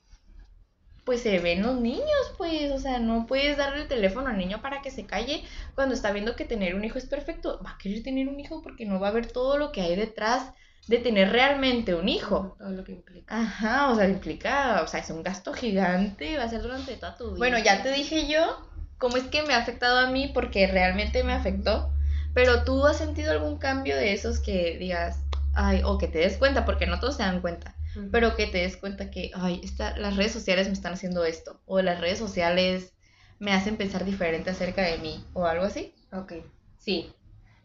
[1.06, 2.70] pues, se ven los niños, pues.
[2.70, 5.42] O sea, no puedes darle el teléfono al niño para que se calle
[5.74, 7.58] cuando está viendo que tener un hijo es perfecto.
[7.64, 9.96] Va a querer tener un hijo porque no va a ver todo lo que hay
[9.96, 10.52] detrás
[10.86, 12.56] de tener realmente un hijo.
[12.58, 13.34] Todo lo que implica.
[13.34, 17.16] Ajá, o sea, implica, o sea, es un gasto gigante, va a ser durante toda
[17.16, 17.38] tu vida.
[17.38, 21.24] Bueno, ya te dije yo cómo es que me ha afectado a mí, porque realmente
[21.24, 21.92] me afectó.
[22.34, 25.20] Pero tú has sentido algún cambio de esos que digas,
[25.54, 27.74] ay, o que te des cuenta, porque no todos se dan cuenta,
[28.12, 31.62] pero que te des cuenta que, ay, esta, las redes sociales me están haciendo esto,
[31.64, 32.92] o las redes sociales
[33.38, 35.94] me hacen pensar diferente acerca de mí, o algo así.
[36.12, 36.34] Ok,
[36.78, 37.10] sí,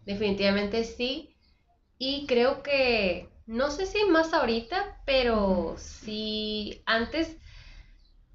[0.05, 1.35] definitivamente sí.
[1.97, 7.35] Y creo que, no sé si más ahorita, pero sí, antes,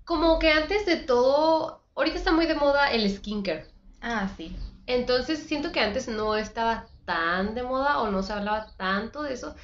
[0.05, 3.67] como que antes de todo, ahorita está muy de moda el skincare.
[4.01, 4.55] Ah, sí.
[4.87, 9.35] Entonces siento que antes no estaba tan de moda o no se hablaba tanto de
[9.35, 9.57] eso.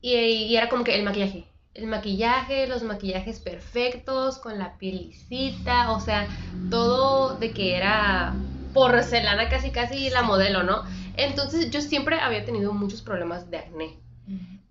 [0.00, 1.46] Y, era como que el maquillaje.
[1.72, 6.28] El maquillaje, los maquillajes perfectos, con la piel lisita, o sea,
[6.70, 8.34] todo de que era
[8.74, 10.82] porcelana casi casi la modelo, ¿no?
[11.16, 13.98] Entonces yo siempre había tenido muchos problemas de acné.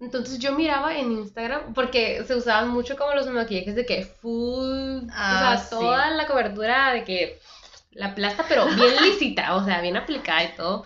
[0.03, 4.97] Entonces yo miraba en Instagram, porque se usaban mucho como los maquillajes de que full,
[4.97, 7.39] o sea, ah, toda la cobertura de que
[7.91, 10.83] la plasta, pero bien lisita, o sea, bien aplicada y todo.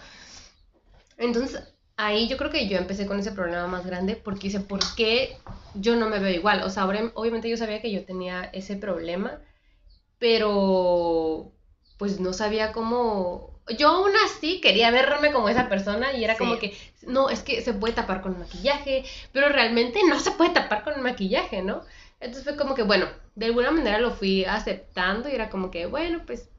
[1.17, 1.63] Entonces
[1.95, 5.35] ahí yo creo que yo empecé con ese problema más grande porque dice, ¿por qué
[5.73, 6.61] yo no me veo igual?
[6.61, 9.41] O sea, obviamente yo sabía que yo tenía ese problema,
[10.19, 11.53] pero
[11.97, 16.57] pues no sabía cómo yo aún así quería verme como esa persona y era como
[16.57, 20.83] que, no, es que se puede tapar con maquillaje, pero realmente no se puede tapar
[20.83, 21.81] con maquillaje, ¿no?
[22.19, 25.85] Entonces fue como que, bueno, de alguna manera lo fui aceptando y era como que,
[25.85, 26.49] bueno, pues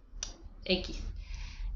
[0.65, 1.01] X.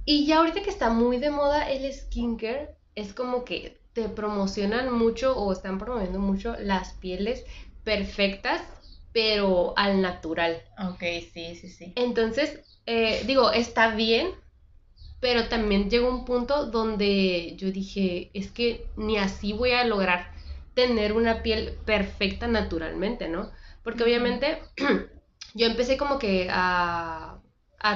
[0.05, 4.93] Y ya ahorita que está muy de moda el skincare, es como que te promocionan
[4.93, 7.45] mucho o están promoviendo mucho las pieles
[7.85, 8.63] perfectas,
[9.13, 10.63] pero al natural.
[10.79, 11.93] Ok, sí, sí, sí.
[11.97, 14.31] Entonces, eh, digo, está bien
[15.23, 20.33] pero también llegó un punto donde yo dije, es que ni así voy a lograr
[20.75, 23.53] tener una piel perfecta naturalmente, ¿no?
[23.85, 24.61] Porque obviamente
[25.55, 27.39] yo empecé como que a,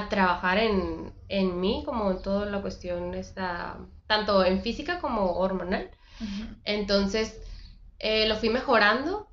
[0.09, 3.13] trabajar en, mí, como en toda la cuestión
[4.07, 5.91] tanto en física como hormonal.
[6.63, 7.41] Entonces,
[7.99, 9.27] eh, lo fui mejorando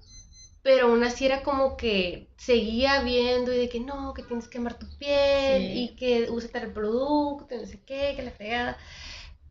[0.65, 4.59] pero aún así era como que seguía viendo y de que no, que tienes que
[4.59, 8.79] amar tu piel y que usa tal producto, no sé qué, que la fregada.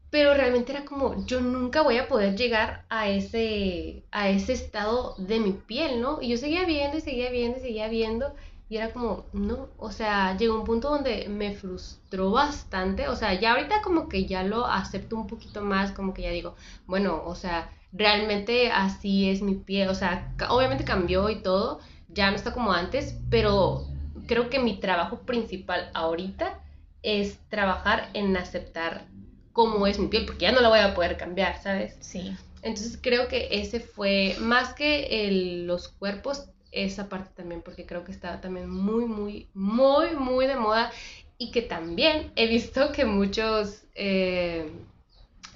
[0.10, 5.15] pero realmente era como, yo nunca voy a poder llegar a ese, a ese estado
[5.17, 6.21] de mi piel, ¿no?
[6.21, 8.36] Y yo seguía viendo y seguía viendo y seguía viendo
[8.69, 13.34] y era como, no, o sea, llegó un punto donde me frustró bastante, o sea,
[13.39, 16.56] ya ahorita como que ya lo acepto un poquito más, como que ya digo,
[16.88, 21.79] bueno, o sea, realmente así es mi piel, o sea, obviamente cambió y todo,
[22.10, 23.86] ya no está como antes, pero
[24.27, 26.60] creo que mi trabajo principal ahorita
[27.03, 29.06] es trabajar en aceptar
[29.51, 31.95] cómo es mi piel, porque ya no la voy a poder cambiar, ¿sabes?
[31.99, 32.36] Sí.
[32.63, 38.03] Entonces creo que ese fue, más que el, los cuerpos, esa parte también, porque creo
[38.03, 40.91] que está también muy, muy, muy, muy de moda
[41.38, 44.71] y que también he visto que muchos eh,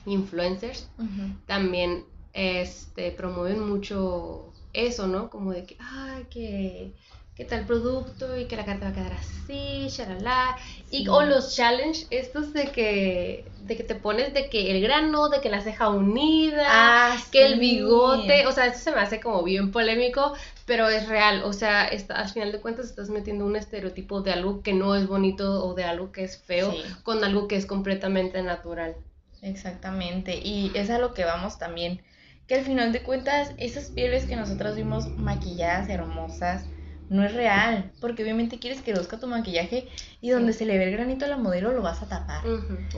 [0.05, 0.89] influencers
[1.47, 5.29] también este, promueven mucho eso, ¿no?
[5.29, 6.93] Como de que, ay, que
[7.37, 10.57] qué tal producto y que la carta va a quedar así, shalala.
[10.89, 15.29] Y o los challenge estos de que de que te pones de que el grano,
[15.29, 19.19] de que la ceja unida, ah, que el bigote, o sea, eso se me hace
[19.19, 20.33] como bien polémico,
[20.65, 24.31] pero es real, o sea, está, al final de cuentas estás metiendo un estereotipo de
[24.31, 27.67] algo que no es bonito o de algo que es feo con algo que es
[27.67, 28.95] completamente natural.
[29.43, 32.01] Exactamente, y es a lo que vamos también,
[32.47, 36.65] que al final de cuentas esas pieles que nosotros vimos maquilladas, hermosas,
[37.09, 39.87] no es real, porque obviamente quieres que luzca tu maquillaje
[40.19, 42.41] y donde se le ve el granito a la modelo lo vas a tapar.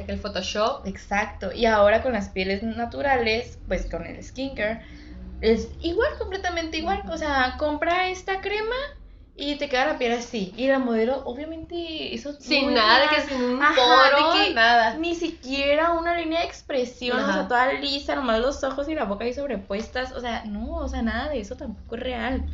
[0.07, 0.87] El Photoshop.
[0.87, 1.51] Exacto.
[1.53, 4.81] Y ahora con las pieles naturales, pues con el skincare,
[5.41, 7.03] es igual, completamente igual.
[7.09, 8.75] O sea, compra esta crema
[9.39, 10.53] y te queda la piel así.
[10.57, 12.33] Y la modelo, obviamente, eso.
[12.33, 14.95] Sin nada, de que sin un poro, que nada.
[14.95, 19.05] Ni siquiera una línea de expresión, o sea, toda lisa, nomás los ojos y la
[19.05, 20.11] boca ahí sobrepuestas.
[20.11, 22.45] O sea, no, o sea, nada de eso tampoco es real.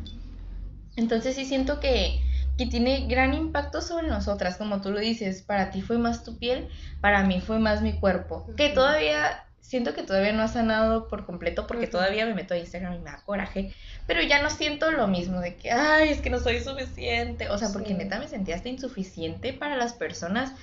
[0.96, 2.22] Entonces sí siento que,
[2.58, 6.38] que tiene gran impacto sobre nosotras, como tú lo dices, para ti fue más tu
[6.38, 6.70] piel,
[7.02, 11.26] para mí fue más mi cuerpo, que todavía siento que todavía no ha sanado por
[11.26, 13.74] completo porque todavía me meto a Instagram y me da coraje,
[14.06, 17.58] pero ya no siento lo mismo de que, ay, es que no soy suficiente, o
[17.58, 20.54] sea, porque neta me sentía hasta insuficiente para las personas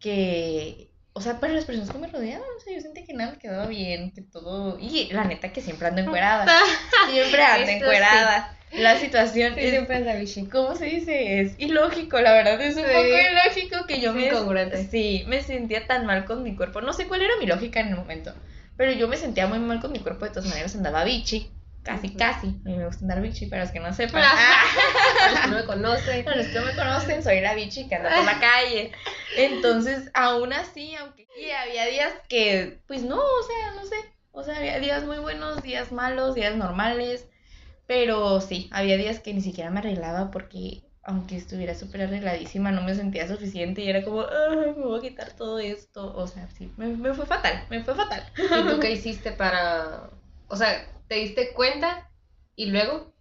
[0.00, 3.32] que, o sea, para las personas que me rodeaban, o sea, yo sentí que nada
[3.32, 6.46] me quedaba bien, que todo, y la neta que siempre ando encuerada,
[7.08, 10.04] siempre ando encuerada la situación es, siempre
[10.50, 11.40] ¿Cómo se dice?
[11.40, 14.30] Es ilógico, la verdad, es un poco ilógico que yo me...
[14.88, 16.80] Sí, me sentía tan mal con mi cuerpo.
[16.80, 18.32] No sé cuál era mi lógica en el momento,
[18.76, 21.50] pero yo me sentía muy mal con mi cuerpo, de todas maneras andaba bichi.
[21.82, 22.48] Casi, casi.
[22.48, 24.22] A mí me gusta andar bichi, para los que no sepan.
[25.18, 26.24] para los que no me conocen.
[26.24, 28.92] Para los que no me conocen, soy la bichi que anda por la calle.
[29.36, 31.26] Entonces, aún así, aunque...
[31.40, 33.96] Y había días que, pues no, o sea, no sé.
[34.32, 37.26] O sea, había días muy buenos, días malos, días normales
[37.90, 42.82] pero sí, había días que ni siquiera me arreglaba porque aunque estuviera súper arregladísima, no
[42.82, 46.16] me sentía suficiente y era como, Ay, me voy a quitar todo esto.
[46.16, 48.24] O sea, sí, me, me fue fatal, me fue fatal.
[48.36, 50.08] ¿Y tú qué hiciste para,
[50.46, 52.08] o sea, te diste cuenta
[52.54, 53.12] y luego?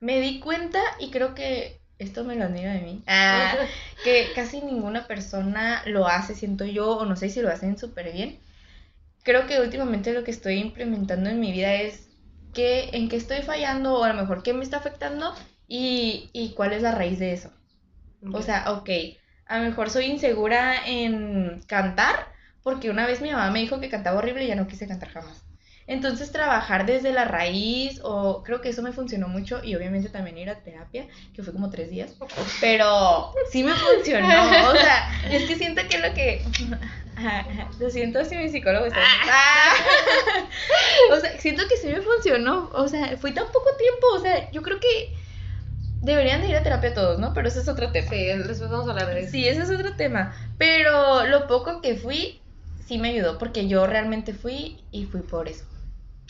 [0.00, 3.04] Me di cuenta y creo que esto me lo admira de mí.
[3.06, 3.54] Ah,
[4.02, 8.12] que casi ninguna persona lo hace, siento yo, o no sé si lo hacen súper
[8.12, 8.40] bien.
[9.22, 12.09] Creo que últimamente lo que estoy implementando en mi vida es
[12.52, 15.34] qué, en qué estoy fallando o a lo mejor qué me está afectando
[15.68, 17.52] y, y cuál es la raíz de eso.
[18.32, 18.90] O sea, ok,
[19.46, 22.30] a lo mejor soy insegura en cantar
[22.62, 25.10] porque una vez mi mamá me dijo que cantaba horrible y ya no quise cantar
[25.10, 25.44] jamás.
[25.86, 30.38] Entonces trabajar desde la raíz, o creo que eso me funcionó mucho y obviamente también
[30.38, 32.14] ir a terapia, que fue como tres días,
[32.60, 34.28] pero sí me funcionó,
[34.70, 36.44] o sea, es que siento que lo que...
[37.78, 39.00] Lo siento si mi psicólogo está...
[39.00, 39.74] Ah.
[41.12, 44.50] o sea, siento que sí me funcionó, o sea, fue tan poco tiempo, o sea,
[44.50, 45.14] yo creo que
[46.00, 47.32] deberían de ir a terapia todos, ¿no?
[47.34, 48.08] Pero ese es otro tema.
[48.08, 49.32] Sí, después vamos a hablar de eso.
[49.32, 52.40] Sí, ese es otro tema, pero lo poco que fui
[52.86, 55.64] sí me ayudó porque yo realmente fui y fui por eso.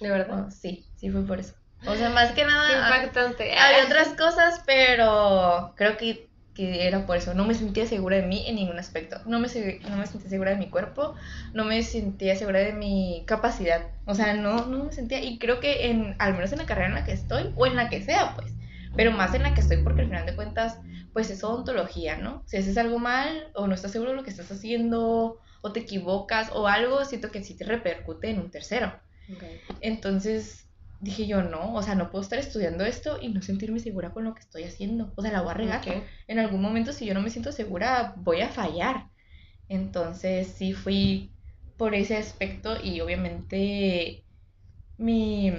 [0.01, 0.47] ¿De verdad?
[0.47, 1.55] Oh, sí, sí fue por eso.
[1.87, 2.99] O sea, más que nada.
[2.99, 3.53] impactante.
[3.53, 7.35] Hay otras cosas, pero creo que, que, era por eso.
[7.35, 9.21] No me sentía segura de mí en ningún aspecto.
[9.27, 9.49] No me,
[9.89, 11.15] no me sentía segura de mi cuerpo,
[11.53, 13.89] no me sentía segura de mi capacidad.
[14.07, 15.23] O sea, no, no me sentía.
[15.23, 17.77] Y creo que en, al menos en la carrera en la que estoy, o en
[17.77, 18.53] la que sea, pues.
[18.97, 20.79] Pero más en la que estoy, porque al final de cuentas,
[21.13, 22.43] pues es odontología, ¿no?
[22.47, 25.81] Si haces algo mal, o no estás seguro de lo que estás haciendo, o te
[25.81, 28.93] equivocas, o algo, siento que sí te repercute en un tercero.
[29.81, 30.70] Entonces
[31.01, 34.25] dije yo, no, o sea, no puedo estar estudiando esto y no sentirme segura con
[34.25, 35.13] lo que estoy haciendo.
[35.17, 35.81] O sea, la voy a regar.
[36.29, 39.07] En algún momento, si yo no me siento segura, voy a fallar.
[39.69, 41.33] Entonces sí fui
[41.77, 44.25] por ese aspecto y obviamente
[44.99, 45.53] mi...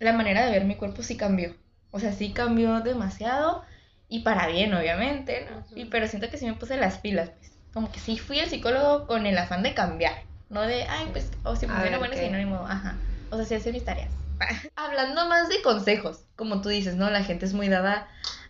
[0.00, 1.56] La manera de ver mi cuerpo sí cambió.
[1.90, 3.62] O sea, sí cambió demasiado
[4.08, 5.64] y para bien, obviamente, ¿no?
[5.74, 7.52] y, pero siento que sí me puse las pilas, pues.
[7.72, 10.14] Como que sí fui al psicólogo con el afán de cambiar
[10.50, 12.26] No de, ay, pues, o si A funciona ver, bueno, ¿qué?
[12.26, 12.66] si no, ni modo.
[12.66, 12.96] Ajá.
[13.34, 14.10] O sea, sí hacer mis tareas.
[14.76, 17.10] Hablando más de consejos, como tú dices, ¿no?
[17.10, 18.06] La gente es muy dada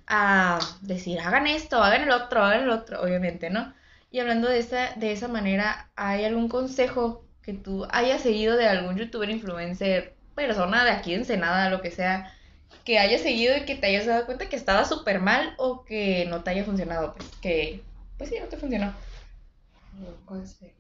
[0.07, 3.73] a decir, hagan esto, hagan el otro, hagan el otro, obviamente, ¿no?
[4.11, 8.69] Y hablando de esa, de esa manera, ¿hay algún consejo que tú hayas seguido de
[8.69, 12.31] algún youtuber, influencer, persona de aquí de Ensenada, lo que sea,
[12.85, 16.27] que hayas seguido y que te hayas dado cuenta que estaba súper mal o que
[16.29, 17.15] no te haya funcionado?
[17.15, 17.83] Pues que,
[18.19, 18.93] pues sí, no te funcionó.
[19.99, 20.75] Un consejo.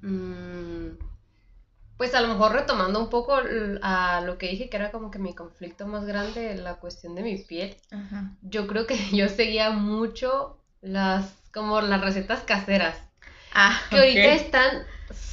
[0.00, 0.96] Mm,
[1.98, 3.36] pues a lo mejor retomando un poco
[3.82, 7.22] a lo que dije, que era como que mi conflicto más grande, la cuestión de
[7.22, 7.76] mi piel.
[7.90, 8.30] Ajá.
[8.42, 12.96] Yo creo que yo seguía mucho las, como las recetas caseras,
[13.52, 14.84] Ah, que ahorita están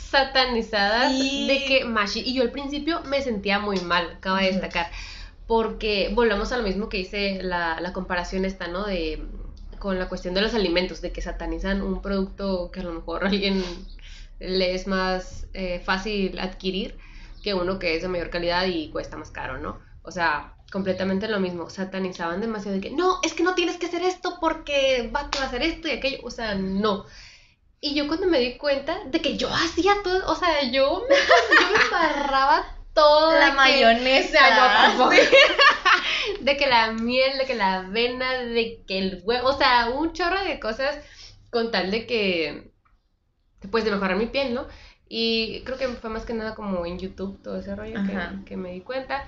[0.10, 1.48] satanizadas Sí.
[1.48, 4.88] de que mashi, y yo al principio me sentía muy mal, acabo de destacar,
[5.48, 8.86] porque volvemos a lo mismo que hice la, la comparación esta, ¿no?
[8.86, 9.22] De,
[9.80, 13.24] con la cuestión de los alimentos, de que satanizan un producto que a lo mejor
[13.28, 13.64] alguien
[14.40, 16.98] le es más eh, fácil adquirir
[17.44, 19.80] que uno que es de mayor calidad y cuesta más caro, ¿no?
[20.04, 23.86] O sea, completamente lo mismo, satanizaban demasiado de que, no, es que no tienes que
[23.86, 27.06] hacer esto porque va a hacer esto y aquello, o sea, no.
[27.82, 31.16] Y yo cuando me di cuenta de que yo hacía todo, o sea, yo me,
[31.16, 33.32] yo me embarraba todo.
[33.32, 34.40] de La que- mayonesa.
[34.50, 35.12] no, tampoco.
[36.42, 40.14] de que la miel, de que la avena, de que el huevo, o sea, un
[40.14, 40.98] chorro de cosas
[41.52, 42.72] con tal de que,
[43.72, 44.66] pues de mejorar mi piel, ¿no?
[45.08, 48.58] Y creo que fue más que nada como en YouTube todo ese rollo que, que
[48.58, 49.28] me di cuenta.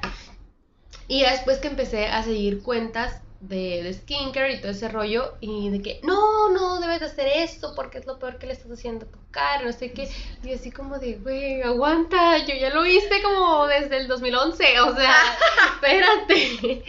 [1.08, 5.36] Y ya después que empecé a seguir cuentas de, de skincare y todo ese rollo,
[5.40, 8.54] y de que no, no debes de hacer eso porque es lo peor que le
[8.54, 10.10] estás haciendo a tu cara, no sé qué.
[10.44, 14.96] Y así como de, güey, aguanta, yo ya lo hice como desde el 2011, o
[14.96, 15.16] sea,
[15.76, 16.84] espérate.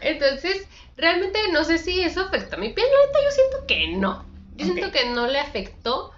[0.00, 0.66] Entonces,
[0.96, 4.24] realmente no sé si eso afecta a mi piel, ahorita yo siento que no.
[4.56, 6.12] Yo siento que no le afectó,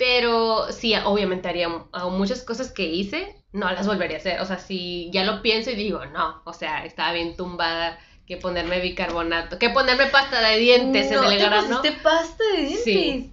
[0.00, 4.40] pero sí, obviamente haría muchas cosas que hice, no las volvería a hacer.
[4.40, 8.38] O sea, si ya lo pienso y digo, no, o sea, estaba bien tumbada que
[8.38, 11.76] ponerme bicarbonato, que ponerme pasta de dientes no, en el ¿te grano.
[11.82, 12.82] pusiste pasta de dientes?
[12.84, 13.32] Sí.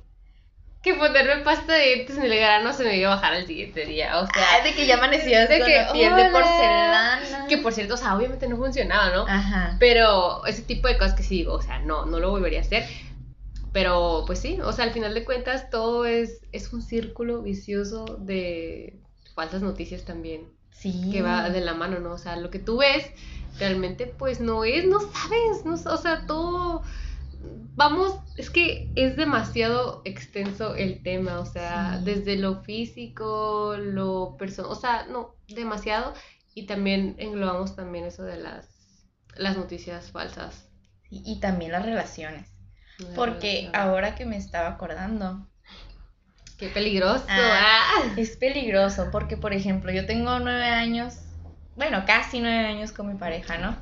[0.83, 3.85] Que ponerme pasta de dientes en el grano se me iba a bajar al siguiente
[3.85, 4.19] día.
[4.19, 7.45] O sea, Ah, de que ya amanecías De con que, piel de porcelana.
[7.47, 9.25] que por cierto, o sea, obviamente no funcionaba, ¿no?
[9.25, 9.77] Ajá.
[9.79, 12.63] Pero ese tipo de cosas que sí digo, o sea, no, no lo volvería a
[12.63, 12.85] hacer.
[13.73, 18.05] Pero pues sí, o sea, al final de cuentas todo es, es un círculo vicioso
[18.19, 18.99] de
[19.35, 21.09] falsas noticias también, Sí.
[21.11, 22.13] que va de la mano, ¿no?
[22.13, 23.05] O sea, lo que tú ves
[23.59, 26.81] realmente pues no es, no sabes, no, o sea, todo...
[27.75, 32.05] Vamos, es que es demasiado extenso el tema, o sea, Sí.
[32.05, 36.13] desde lo físico, lo personal, o sea, no, demasiado.
[36.55, 38.67] Y también englobamos también eso de las,
[39.35, 40.67] las noticias falsas.
[41.11, 42.49] Y, y también las relaciones.
[43.15, 45.47] Porque ahora que me estaba acordando,
[46.57, 47.23] Qué peligroso.
[47.29, 47.81] Ah.
[47.97, 48.13] ah.
[48.17, 49.09] es peligroso.
[49.11, 51.19] Porque, por ejemplo, yo tengo nueve años,
[51.75, 53.77] bueno, casi nueve años con mi pareja, ¿no?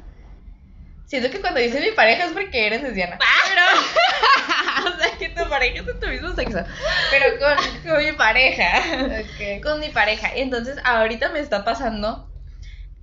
[1.06, 3.18] Siento que cuando dices mi pareja es porque eres lesbiana.
[3.18, 6.60] Pero, o sea, que tu pareja es de tu mismo sexo.
[7.12, 8.82] Pero con, con mi pareja.
[9.64, 10.32] Con mi pareja.
[10.36, 12.30] Entonces, ahorita me está pasando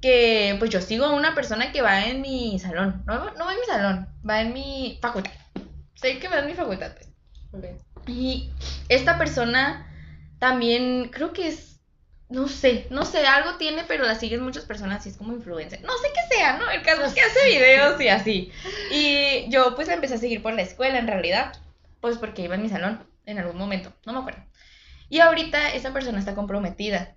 [0.03, 3.03] que pues yo sigo a una persona que va en mi salón.
[3.07, 5.33] No, no va en mi salón, va en mi facultad.
[6.03, 7.09] Sé que va en mi facultad, pues.
[8.07, 8.51] Y
[8.89, 9.89] esta persona
[10.39, 11.81] también creo que es,
[12.29, 15.81] no sé, no sé, algo tiene, pero la siguen muchas personas y es como influencer.
[15.83, 16.69] No sé qué sea, ¿no?
[16.71, 18.53] El caso es que hace videos y así.
[18.91, 21.53] Y yo pues la empecé a seguir por la escuela en realidad,
[22.01, 24.43] pues porque iba en mi salón en algún momento, no me acuerdo.
[25.09, 27.15] Y ahorita esa persona está comprometida.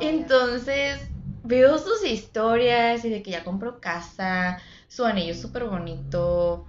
[0.00, 1.00] Entonces
[1.44, 6.66] veo sus historias y de que ya compró casa, su anillo es súper bonito.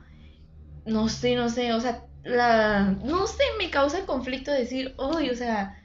[0.86, 5.36] No sé, no sé, o sea, la, no sé, me causa conflicto decir, uy, o
[5.36, 5.82] sea,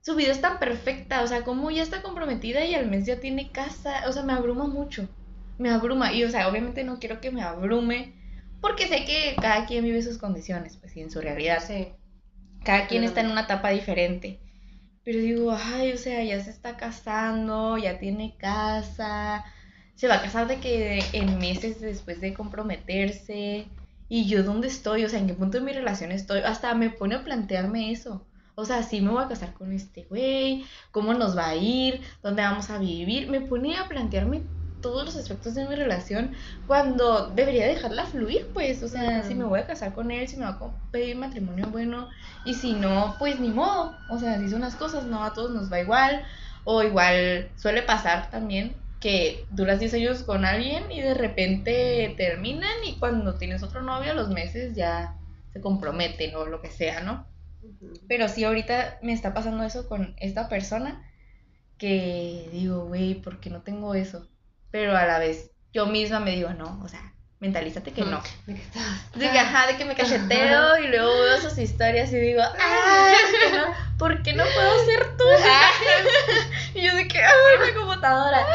[0.00, 3.20] su vida es tan perfecta, o sea, como ya está comprometida y al mes ya
[3.20, 5.08] tiene casa, o sea, me abruma mucho,
[5.58, 8.14] me abruma, y o sea, obviamente no quiero que me abrume,
[8.60, 11.88] porque sé que cada quien vive sus condiciones, pues, y en su realidad Sí.
[12.64, 14.40] cada quien está en una etapa diferente.
[15.04, 19.44] Pero digo, ay, o sea, ya se está casando, ya tiene casa,
[19.96, 23.66] se va a casar de que en meses después de comprometerse.
[24.14, 25.06] ¿Y yo dónde estoy?
[25.06, 26.40] O sea, ¿en qué punto de mi relación estoy?
[26.40, 28.26] Hasta me pone a plantearme eso.
[28.54, 32.02] O sea, sí me voy a casar con este güey, cómo nos va a ir,
[32.22, 33.30] dónde vamos a vivir.
[33.30, 34.42] Me pone a plantearme
[34.82, 36.32] todos los aspectos de mi relación
[36.66, 38.82] cuando debería dejarla fluir, pues.
[38.82, 41.68] O sea, si me voy a casar con él, si me va a pedir matrimonio
[41.70, 42.10] bueno,
[42.44, 43.96] y si no, pues ni modo.
[44.10, 46.22] O sea, así son las cosas, no a todos nos va igual.
[46.64, 52.84] O igual suele pasar también que duras 10 años con alguien y de repente terminan
[52.86, 55.18] y cuando tienes otro novio a los meses ya
[55.52, 57.26] se comprometen o lo que sea, ¿no?
[58.06, 61.04] Pero sí, ahorita me está pasando eso con esta persona
[61.78, 64.28] que digo, güey, ¿por qué no tengo eso?
[64.70, 67.12] Pero a la vez yo misma me digo, no, o sea,
[67.42, 68.22] mentalízate que no.
[68.46, 69.12] ¿De qué estás?
[69.14, 73.14] De que, ajá, de que me cacheteo y luego veo sus historias y digo, ay,
[73.18, 75.24] ¿por qué no, ¿por qué no puedo ser tú?
[76.78, 77.32] y yo de que, ay,
[77.66, 78.46] mi computadora.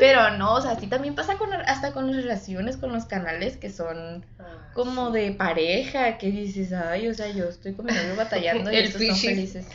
[0.00, 3.56] Pero no, o sea, así también pasa con, hasta con las relaciones, con los canales
[3.56, 7.92] que son Ah, como de pareja, que dices, ay, o sea, yo estoy con mi
[7.92, 9.22] novio batallando y estos Pichis.
[9.22, 9.66] felices.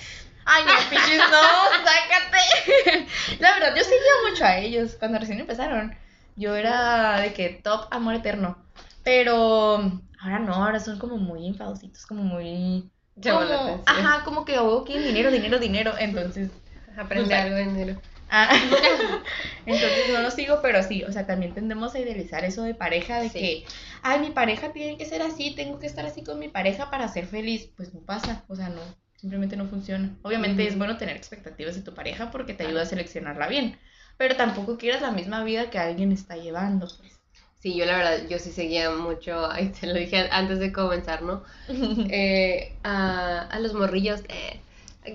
[0.45, 3.07] Ay, no, pichis, no, sácate.
[3.39, 5.95] La verdad, yo seguía mucho a ellos cuando recién empezaron.
[6.35, 8.57] Yo era de que top amor eterno.
[9.03, 9.77] Pero
[10.19, 12.89] ahora no, ahora son como muy enfadositos, como muy.
[13.21, 13.83] Como- atención.
[13.85, 15.93] ajá, como que oh, quieren dinero, dinero, dinero.
[15.99, 16.49] Entonces,
[16.97, 18.01] Aprende Pues, algo de enero.
[18.29, 18.49] ah,
[19.65, 23.19] entonces no lo sigo, pero sí, o sea, también tendemos a idealizar eso de pareja,
[23.19, 23.39] de Sí.
[23.39, 23.65] que,
[24.01, 27.07] ay, mi pareja tiene que ser así, tengo que estar así con mi pareja para
[27.07, 27.69] ser feliz.
[27.77, 28.81] Pues no pasa, o sea, no,
[29.15, 30.17] simplemente no funciona.
[30.23, 33.77] Obviamente es bueno tener expectativas de tu pareja porque te ayuda a seleccionarla bien,
[34.21, 37.19] pero tampoco quieras la misma vida que alguien está llevando, pues.
[37.57, 41.23] Sí, yo la verdad, yo sí seguía mucho, ahí te lo dije antes de comenzar,
[41.23, 41.41] ¿no?
[42.11, 44.59] Eh, a, a los morrillos, eh,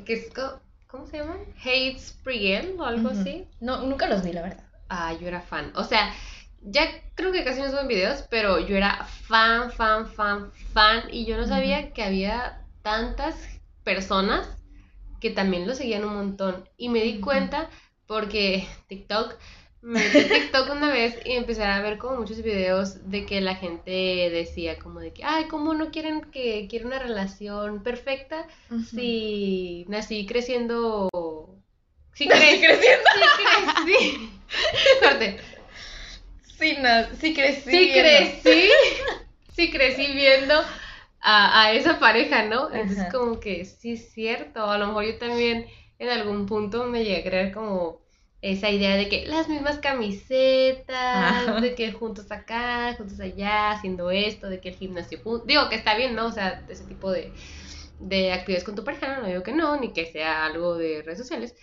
[0.04, 0.32] que es,
[0.88, 1.38] ¿cómo se llaman?
[1.64, 3.46] Hate Sprigel o algo así.
[3.60, 4.64] No, nunca los vi, la verdad.
[4.88, 5.70] Ah, yo era fan.
[5.76, 6.12] O sea,
[6.62, 6.82] ya
[7.14, 11.04] creo que casi no suben videos, pero yo era fan, fan, fan, fan.
[11.12, 13.36] Y yo no sabía que había tantas
[13.84, 14.48] personas
[15.20, 16.68] que también lo seguían un montón.
[16.76, 17.70] Y me di cuenta
[18.06, 19.34] porque TikTok,
[19.82, 23.54] me metí TikTok una vez y empecé a ver como muchos videos de que la
[23.54, 23.90] gente
[24.30, 28.46] decía como de que, ay, ¿cómo no quieren que quieren una relación perfecta
[28.90, 31.08] si nací creciendo...
[32.14, 33.10] Si Nací creciendo.
[33.84, 34.30] Sí crecí.
[35.02, 35.36] Corte.
[36.58, 37.70] Sí, no, sí crecí.
[37.70, 37.92] Viendo.
[39.72, 40.12] crecí.
[40.14, 40.54] Viendo
[41.20, 42.72] a, a esa pareja, ¿no?
[42.72, 44.64] Entonces como que sí es cierto.
[44.64, 45.66] A lo mejor yo también
[45.98, 48.00] en algún punto me llegué a creer como
[48.42, 54.48] esa idea de que las mismas camisetas, de que juntos acá, juntos allá, haciendo esto,
[54.48, 55.46] de que el gimnasio juntos.
[55.46, 56.26] Digo que está bien, ¿no?
[56.26, 57.34] O sea, ese tipo de,
[57.98, 61.18] de actividades con tu pareja, no digo que no, ni que sea algo de redes
[61.18, 61.54] sociales.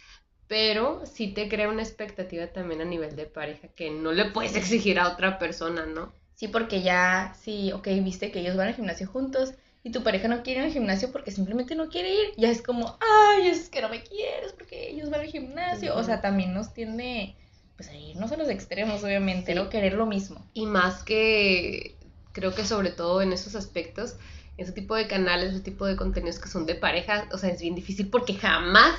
[0.48, 4.56] Pero sí te crea una expectativa también a nivel de pareja que no le puedes
[4.58, 6.14] exigir a otra persona, ¿no?
[6.36, 9.54] Sí, porque ya, sí, ok, viste que ellos van al gimnasio juntos
[9.84, 12.62] y tu pareja no quiere ir al gimnasio porque simplemente no quiere ir, ya es
[12.62, 15.96] como, ay, es que no me quieres porque ellos van al gimnasio.
[15.96, 17.36] O sea, también nos tiende,
[17.76, 19.60] pues, a irnos a los extremos, obviamente, Sí.
[19.60, 20.50] no querer lo mismo.
[20.54, 21.98] Y más que
[22.32, 24.16] creo que sobre todo en esos aspectos,
[24.58, 27.62] ese tipo de canales, ese tipo de contenidos que son de pareja, o sea, es
[27.62, 28.96] bien difícil porque jamás,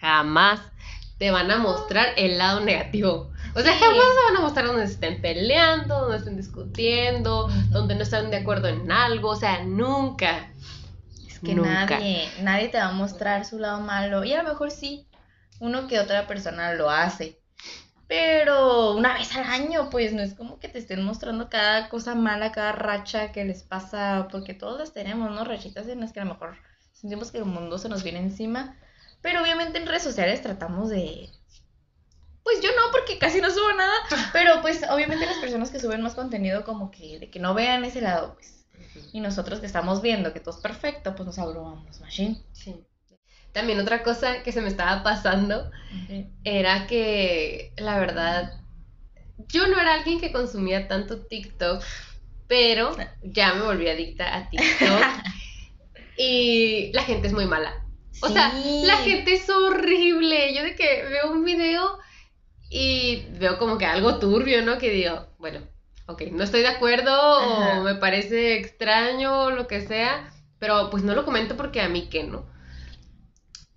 [0.00, 0.60] jamás
[1.18, 3.30] te van a mostrar el lado negativo.
[3.54, 3.78] O sea, Sí.
[3.80, 8.30] jamás te van a mostrar donde se estén peleando, donde estén discutiendo, donde no están
[8.30, 10.50] de acuerdo en algo, o sea, nunca.
[11.26, 11.86] Es que Nunca.
[11.86, 14.24] nadie, nadie te va a mostrar su lado malo.
[14.24, 15.06] Y a lo mejor sí,
[15.58, 17.38] uno que otra persona lo hace.
[18.06, 22.14] Pero una vez al año, pues no es como que te estén mostrando cada cosa
[22.16, 25.44] mala, cada racha que les pasa, porque todos las tenemos, ¿no?
[25.44, 26.56] Rachitas en las que a lo mejor
[26.92, 28.76] sentimos que el mundo se nos viene encima.
[29.22, 31.30] Pero obviamente en redes sociales tratamos de...
[32.42, 33.92] Pues yo no, porque casi no subo nada.
[34.32, 37.84] Pero pues obviamente las personas que suben más contenido como que de que no vean
[37.84, 38.66] ese lado, pues.
[39.12, 42.42] Y nosotros que estamos viendo que todo es perfecto, pues nos abrumamos, machine.
[42.52, 42.84] Sí.
[43.52, 45.70] También otra cosa que se me estaba pasando
[46.44, 48.60] era que la verdad
[49.48, 51.82] yo no era alguien que consumía tanto TikTok,
[52.46, 55.02] pero ya me volví adicta a TikTok
[56.16, 57.84] y la gente es muy mala.
[58.22, 60.54] O sea, la gente es horrible.
[60.54, 61.98] Yo de que veo un video
[62.70, 64.78] y veo como que algo turbio, ¿no?
[64.78, 65.60] Que digo, bueno,
[66.06, 67.80] ok, no estoy de acuerdo Ajá.
[67.80, 71.88] o me parece extraño o lo que sea, pero pues no lo comento porque a
[71.88, 72.48] mí qué, ¿no?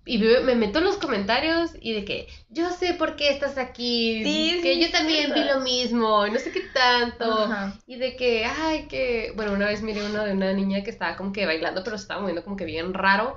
[0.06, 4.22] Y me meto en los comentarios y de que yo sé por qué estás aquí,
[4.22, 7.24] Sí, que sí, yo también vi lo mismo, y no sé qué tanto.
[7.24, 7.78] Ajá.
[7.86, 11.16] Y de que, ay, que, bueno, una vez miré uno de una niña que estaba
[11.16, 13.34] como que bailando, pero se estaba moviendo como que bien raro.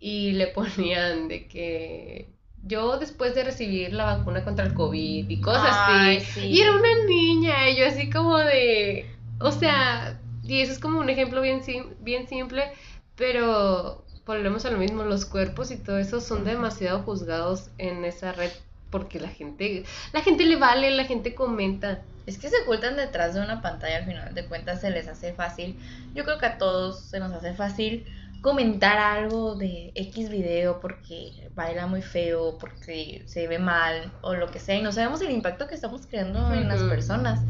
[0.00, 2.30] Y le ponían de que
[2.68, 6.24] yo después de recibir la vacuna contra el COVID y cosas Ay, así.
[6.34, 6.40] sí.
[6.40, 9.10] Y era una niña, y yo así como de,
[9.40, 12.72] o sea, y eso es como un ejemplo bien, sim- bien simple,
[13.16, 18.32] pero volvemos a lo mismo, los cuerpos y todo eso son demasiado juzgados en esa
[18.32, 18.52] red
[18.90, 22.04] porque la gente, la gente le vale, la gente comenta.
[22.26, 25.32] Es que se ocultan detrás de una pantalla, al final de cuentas se les hace
[25.34, 25.78] fácil.
[26.14, 28.06] Yo creo que a todos se nos hace fácil
[28.40, 34.50] comentar algo de X video porque baila muy feo, porque se ve mal o lo
[34.50, 34.76] que sea.
[34.76, 37.40] Y no sabemos el impacto que estamos creando en las personas.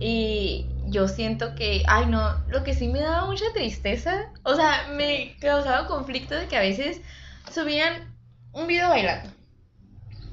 [0.00, 4.88] Y yo siento que, ay no, lo que sí me daba mucha tristeza, o sea,
[4.92, 7.00] me causaba conflicto de que a veces
[7.52, 8.14] subían
[8.52, 9.30] un video bailando.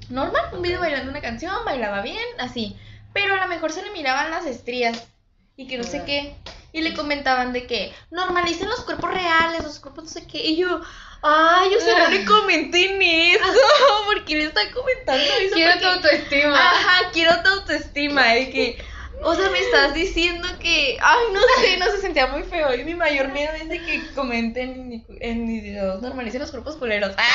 [0.09, 2.75] Normal, un video bailando una canción, bailaba bien, así.
[3.13, 5.07] Pero a lo mejor se le miraban las estrías
[5.55, 6.35] y que no sé qué.
[6.73, 10.37] Y le comentaban de que normalicen los cuerpos reales, los cuerpos no sé qué.
[10.39, 10.81] Y yo,
[11.21, 13.43] ay, yo se no le comenté en eso.
[14.13, 15.55] porque le está comentando eso?
[15.55, 16.57] Quiero tu autoestima.
[16.57, 18.33] Ajá, quiero tu autoestima.
[18.33, 18.83] De que,
[19.23, 22.73] o sea, me estás diciendo que, ay, no sé, no se sentía muy feo.
[22.73, 27.15] Y mi mayor miedo es de que comenten en mis videos, normalicen los cuerpos culeros.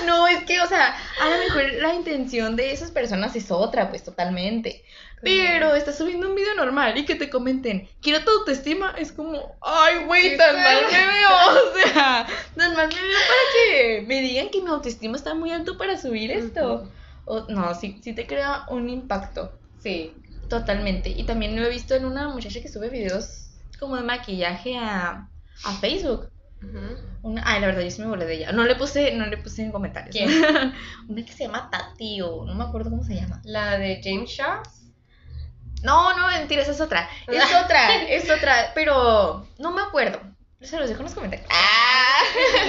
[0.06, 3.88] No, es que, o sea, a lo mejor la intención de esas personas es otra,
[3.90, 4.84] pues totalmente.
[5.22, 9.56] Pero estás subiendo un video normal y que te comenten, quiero tu autoestima, es como,
[9.62, 11.28] ay, güey, tan mal me veo.
[11.74, 12.26] O sea,
[12.56, 15.96] tan mal me veo para que me digan que mi autoestima está muy alto para
[15.96, 16.90] subir esto.
[17.24, 19.58] O, no, sí, sí te crea un impacto.
[19.78, 20.14] Sí.
[20.48, 21.08] Totalmente.
[21.08, 23.46] Y también lo he visto en una muchacha que sube videos
[23.78, 25.28] como de maquillaje a,
[25.64, 26.30] a Facebook.
[27.22, 28.52] Una, ay, la verdad, yo sí me volé de ella.
[28.52, 30.14] No le puse, no le puse en comentarios.
[30.14, 30.30] ¿Quién?
[31.08, 33.40] Una que se llama Tati o no me acuerdo cómo se llama.
[33.44, 34.92] La de James Charles.
[35.82, 37.08] No, no, mentira, esa es otra.
[37.26, 40.20] Es otra, es otra, pero no me acuerdo.
[40.60, 41.48] Se los dejo en los comentarios.
[41.50, 42.22] Ah.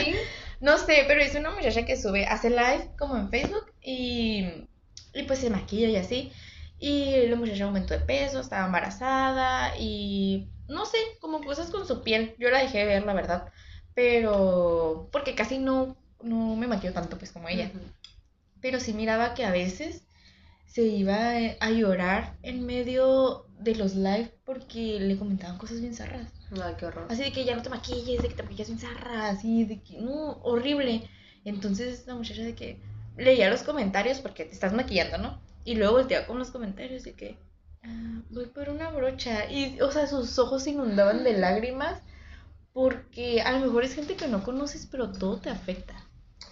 [0.61, 4.67] No sé, pero es una muchacha que sube, hace live como en Facebook y,
[5.13, 6.31] y pues se maquilla y así.
[6.79, 12.01] Y la muchacha aumentó de peso, estaba embarazada y no sé, como cosas con su
[12.03, 12.35] piel.
[12.39, 13.51] Yo la dejé de ver, la verdad.
[13.95, 17.71] Pero porque casi no, no me maquillo tanto pues como ella.
[18.61, 20.03] Pero sí miraba que a veces
[20.65, 25.95] se iba eh, a llorar en medio de los live porque le comentaban cosas bien
[25.95, 26.27] zarras.
[26.51, 27.07] Ay, qué horror.
[27.09, 29.81] Así de que ya no te maquilles, de que te maquillas bien zarra, así de
[29.81, 31.09] que, no, horrible.
[31.45, 32.79] Entonces la muchacha de que
[33.17, 35.39] leía los comentarios porque te estás maquillando, ¿no?
[35.63, 37.37] Y luego volteaba con los comentarios de que,
[37.83, 39.49] "Ah, voy por una brocha.
[39.49, 42.01] Y, o sea, sus ojos se inundaban de lágrimas
[42.75, 45.93] porque a lo mejor es gente que no conoces, pero todo te afecta.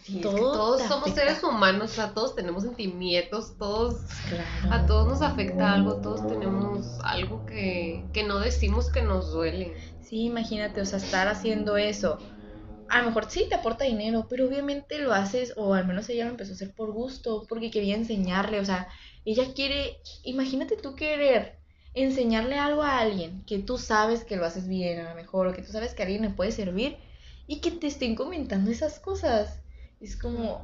[0.03, 1.19] Sí, es que todo todos somos afecta.
[1.21, 3.95] seres humanos, o sea, todos tenemos sentimientos, todos,
[4.29, 4.73] Claro.
[4.73, 9.73] a todos nos afecta algo, todos tenemos algo que, que no decimos que nos duele.
[10.01, 12.17] Sí, imagínate, o sea, estar haciendo eso.
[12.87, 16.23] A lo mejor sí te aporta dinero, pero obviamente lo haces, o al menos ella
[16.23, 18.87] lo empezó a hacer por gusto, porque quería enseñarle, o sea,
[19.25, 21.59] ella quiere, imagínate tú querer
[21.93, 25.53] enseñarle algo a alguien que tú sabes que lo haces bien, a lo mejor, o
[25.53, 26.97] que tú sabes que a alguien le puede servir,
[27.47, 29.61] y que te estén comentando esas cosas.
[29.99, 30.61] Es como,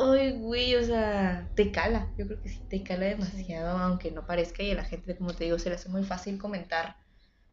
[0.00, 4.26] ay, güey, o sea, te cala, yo creo que sí, te cala demasiado, aunque no
[4.26, 6.96] parezca, y a la gente, como te digo, se le hace muy fácil comentar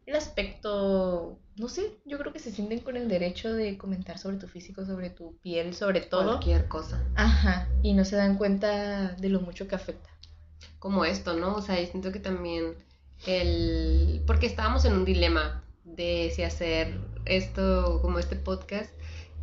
[0.06, 4.38] el aspecto, no sé, yo creo que se sienten con el derecho de comentar sobre
[4.38, 6.26] tu físico, sobre tu piel, sobre todo.
[6.26, 7.06] Cualquier cosa.
[7.16, 10.10] Ajá, y no se dan cuenta de lo mucho que afecta.
[10.80, 11.56] Como esto, ¿no?
[11.56, 12.76] O sea, yo siento que también
[13.26, 14.24] el...
[14.26, 18.94] Porque estábamos en un dilema de si hacer esto, como este podcast,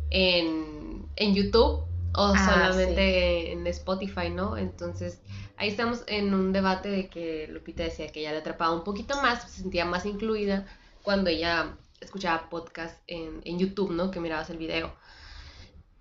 [0.09, 4.57] en, en YouTube o Ah, solamente en Spotify, ¿no?
[4.57, 5.21] Entonces,
[5.57, 9.21] ahí estamos en un debate de que Lupita decía que ella le atrapaba un poquito
[9.21, 10.65] más, se sentía más incluida
[11.03, 14.11] cuando ella escuchaba podcast en, en YouTube, ¿no?
[14.11, 14.93] Que mirabas el video.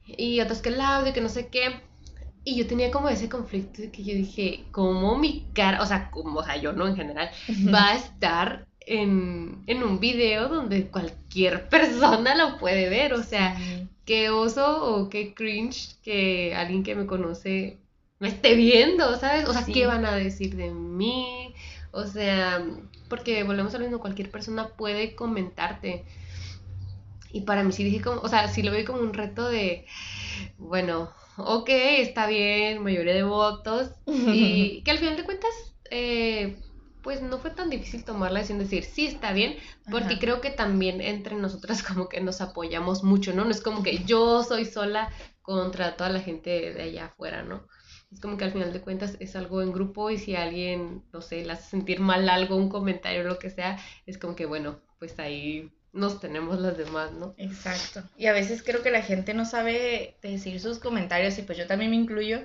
[0.06, 1.80] Y otros que el audio, que no sé qué.
[2.48, 6.10] Y yo tenía como ese conflicto de que yo dije, ¿cómo mi cara, o sea,
[6.12, 7.28] como, o sea, yo no en general,
[7.74, 13.14] va a estar en, en un video donde cualquier persona lo puede ver?
[13.14, 13.88] O sea, Sí.
[14.04, 17.78] qué oso o qué cringe que alguien que me conoce
[18.20, 19.48] me esté viendo, ¿sabes?
[19.48, 19.72] O sea, Sí.
[19.72, 21.52] ¿qué van a decir de mí?
[21.90, 22.64] O sea,
[23.08, 26.04] porque volvemos a lo mismo, cualquier persona puede comentarte.
[27.32, 29.86] Y para mí sí dije como, o sea, sí lo veo como un reto de,
[30.58, 33.90] bueno, ok, está bien, mayoría de votos.
[34.06, 35.50] Y que al final de cuentas,
[35.90, 36.60] eh,
[37.02, 39.56] pues no fue tan difícil tomar la decisión de decir, sí, está bien,
[39.90, 40.18] porque Ajá.
[40.20, 43.44] creo que también entre nosotras como que nos apoyamos mucho, ¿no?
[43.44, 45.10] No es como que yo soy sola
[45.42, 47.66] contra toda la gente de allá afuera, ¿no?
[48.10, 51.20] Es como que al final de cuentas es algo en grupo y si alguien, no
[51.20, 54.80] sé, le hace sentir mal algo, un comentario, lo que sea, es como que bueno,
[54.98, 57.34] pues ahí nos tenemos las demás, ¿no?
[57.38, 58.02] Exacto.
[58.16, 61.66] Y a veces creo que la gente no sabe decir sus comentarios, y pues yo
[61.66, 62.40] también me incluyo,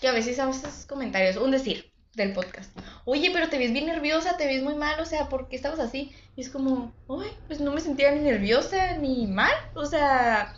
[0.00, 2.76] que a veces hago esos comentarios, un decir del podcast.
[3.04, 5.78] Oye, pero te ves bien nerviosa, te ves muy mal, o sea, ¿por qué estabas
[5.78, 6.12] así?
[6.34, 10.56] Y es como, ay, pues no me sentía ni nerviosa ni mal, o sea,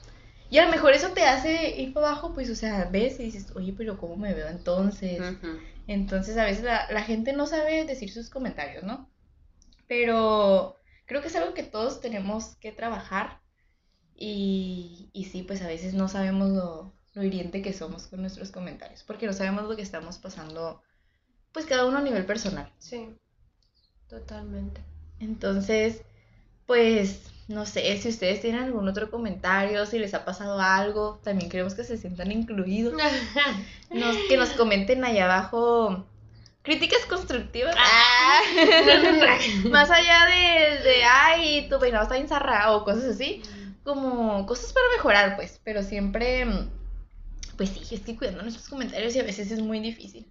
[0.51, 3.25] y a lo mejor eso te hace ir para abajo, pues, o sea, ves y
[3.25, 5.21] dices, oye, pero ¿cómo me veo entonces?
[5.87, 9.11] Entonces a veces la, la gente no sabe decir sus comentarios, ¿no?
[9.87, 10.78] Pero
[11.09, 13.41] creo que es algo que todos tenemos que trabajar
[14.15, 18.53] y, y sí, pues a veces no sabemos lo, lo hiriente que somos con nuestros
[18.53, 20.83] comentarios, porque no sabemos lo que estamos pasando,
[21.53, 22.71] pues cada uno a nivel personal.
[22.79, 23.09] Sí,
[24.07, 24.83] totalmente.
[25.19, 26.03] Entonces,
[26.67, 31.49] pues, no sé, si ustedes tienen algún otro comentario, si les ha pasado algo, también
[31.49, 32.93] queremos que se sientan incluidos.
[33.91, 36.07] Nos, que nos comenten ahí abajo
[36.69, 37.75] críticas constructivas.
[37.79, 38.41] Ah.
[39.71, 43.43] Más allá de, de, ay, tu peinado está ensarrado o cosas así,
[43.85, 46.47] como cosas para mejorar, pues, pero siempre,
[47.57, 50.31] pues sí, es que cuidando nuestros comentarios y a veces es muy difícil.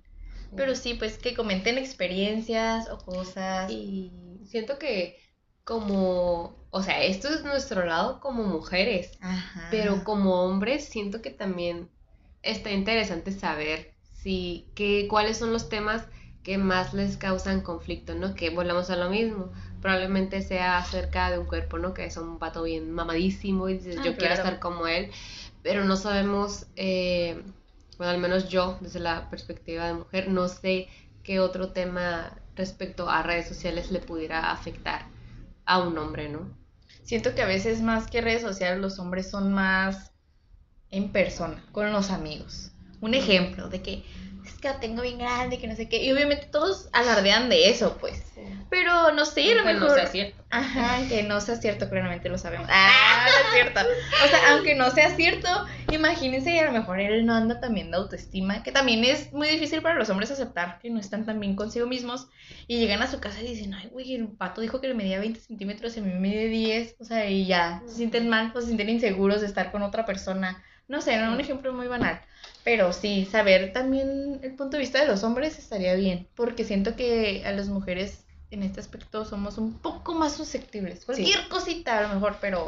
[0.56, 3.70] Pero sí, pues que comenten experiencias o cosas.
[3.72, 4.12] Y
[4.46, 5.20] siento que
[5.64, 9.68] como, o sea, esto es nuestro lado como mujeres, Ajá.
[9.72, 11.90] pero como hombres siento que también
[12.44, 16.08] está interesante saber si, que, cuáles son los temas
[16.48, 18.34] que más les causan conflicto, ¿no?
[18.34, 19.52] Que volvamos a lo mismo.
[19.82, 21.94] Probablemente sea acerca de un cuerpo, ¿no?
[21.94, 25.12] Que es un pato bien mamadísimo y dices, Ah, yo quiero estar como él,
[25.62, 27.44] pero no sabemos, eh,
[27.98, 30.88] bueno, al menos yo, desde la perspectiva de mujer, no sé
[31.22, 35.06] qué otro tema respecto a redes sociales le pudiera afectar
[35.66, 36.50] a un hombre, ¿no?
[37.04, 40.14] Siento que a veces más que redes sociales los hombres son más
[40.92, 42.72] en persona, con los amigos.
[43.02, 44.06] Un ejemplo de que
[44.48, 46.04] es que la tengo bien grande, que no sé qué.
[46.04, 48.24] Y obviamente todos alardean de eso, pues.
[48.70, 50.00] Pero no sé, a lo Aunque no mejor.
[50.00, 50.44] sea cierto.
[50.50, 52.68] Ajá, que no sea cierto, claramente lo sabemos.
[52.72, 53.80] Ah, no es cierto.
[54.26, 55.48] O sea, aunque no sea cierto,
[55.92, 59.82] imagínense, a lo mejor él no anda también de autoestima, que también es muy difícil
[59.82, 62.28] para los hombres aceptar que no están tan bien consigo mismos
[62.68, 65.20] y llegan a su casa y dicen, ay, güey, el pato dijo que le medía
[65.20, 68.52] 20 centímetros y a mí me mide 10, o sea, y ya, se sienten mal
[68.56, 70.64] o se sienten inseguros de estar con otra persona.
[70.88, 72.22] No sé, era un ejemplo muy banal.
[72.68, 76.98] Pero sí, saber también el punto de vista de los hombres estaría bien, porque siento
[76.98, 81.06] que a las mujeres en este aspecto somos un poco más susceptibles.
[81.06, 82.68] Cualquier cosita a lo mejor, pero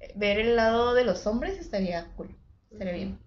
[0.00, 2.36] eh, ver el lado de los hombres estaría cool.
[2.72, 3.18] Estaría bien.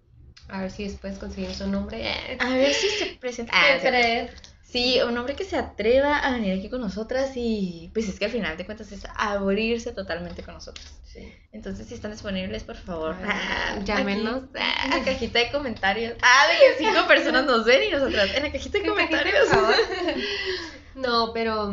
[0.48, 2.06] A ver si después conseguimos un nombre.
[2.40, 3.52] A ver si se presenta.
[3.52, 4.28] ¿Qué Ah,
[4.72, 5.00] sí.
[5.06, 8.30] un hombre que se atreva a venir aquí con nosotras y pues es que al
[8.30, 10.86] final de cuentas es abrirse totalmente con nosotros.
[11.04, 11.32] Sí.
[11.52, 14.44] Entonces, si están disponibles, por favor, Ah, llámenos.
[14.84, 16.14] En la cajita de comentarios.
[16.22, 18.30] Ah, de que cinco personas nos ven y nosotras.
[18.34, 19.48] En la cajita de comentarios.
[20.94, 21.72] No, pero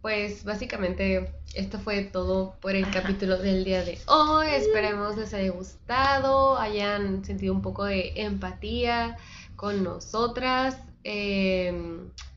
[0.00, 4.46] pues básicamente esto fue todo por el capítulo del día de hoy.
[4.48, 9.16] Esperemos les haya gustado, hayan sentido un poco de empatía
[9.56, 10.76] con nosotras.
[11.04, 11.72] eh,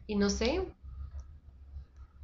[0.07, 0.61] y no sé,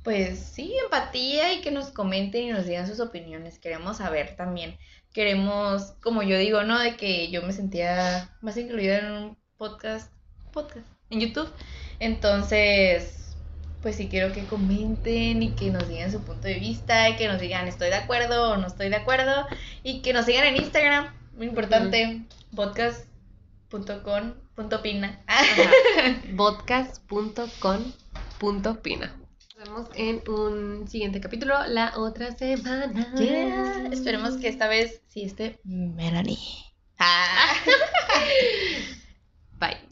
[0.04, 3.60] Pues sí, empatía y que nos comenten y nos digan sus opiniones.
[3.60, 4.78] Queremos saber también.
[5.14, 6.80] Queremos, como yo digo, ¿no?
[6.80, 10.12] De que yo me sentía más incluida en un podcast,
[10.52, 11.52] podcast, en YouTube.
[12.00, 13.36] Entonces,
[13.82, 17.28] pues sí quiero que comenten y que nos digan su punto de vista y que
[17.28, 19.48] nos digan estoy de acuerdo o no estoy de acuerdo
[19.84, 22.26] y que nos sigan en Instagram, muy importante,
[24.60, 25.24] podcast.com.pina.
[26.38, 29.16] podcast.com.pina.
[29.58, 33.14] Nos vemos en un siguiente capítulo la otra semana.
[33.16, 36.38] Yeah, Esperemos que esta vez sí esté Melanie.
[36.98, 37.54] Ah.
[39.60, 39.89] Bye.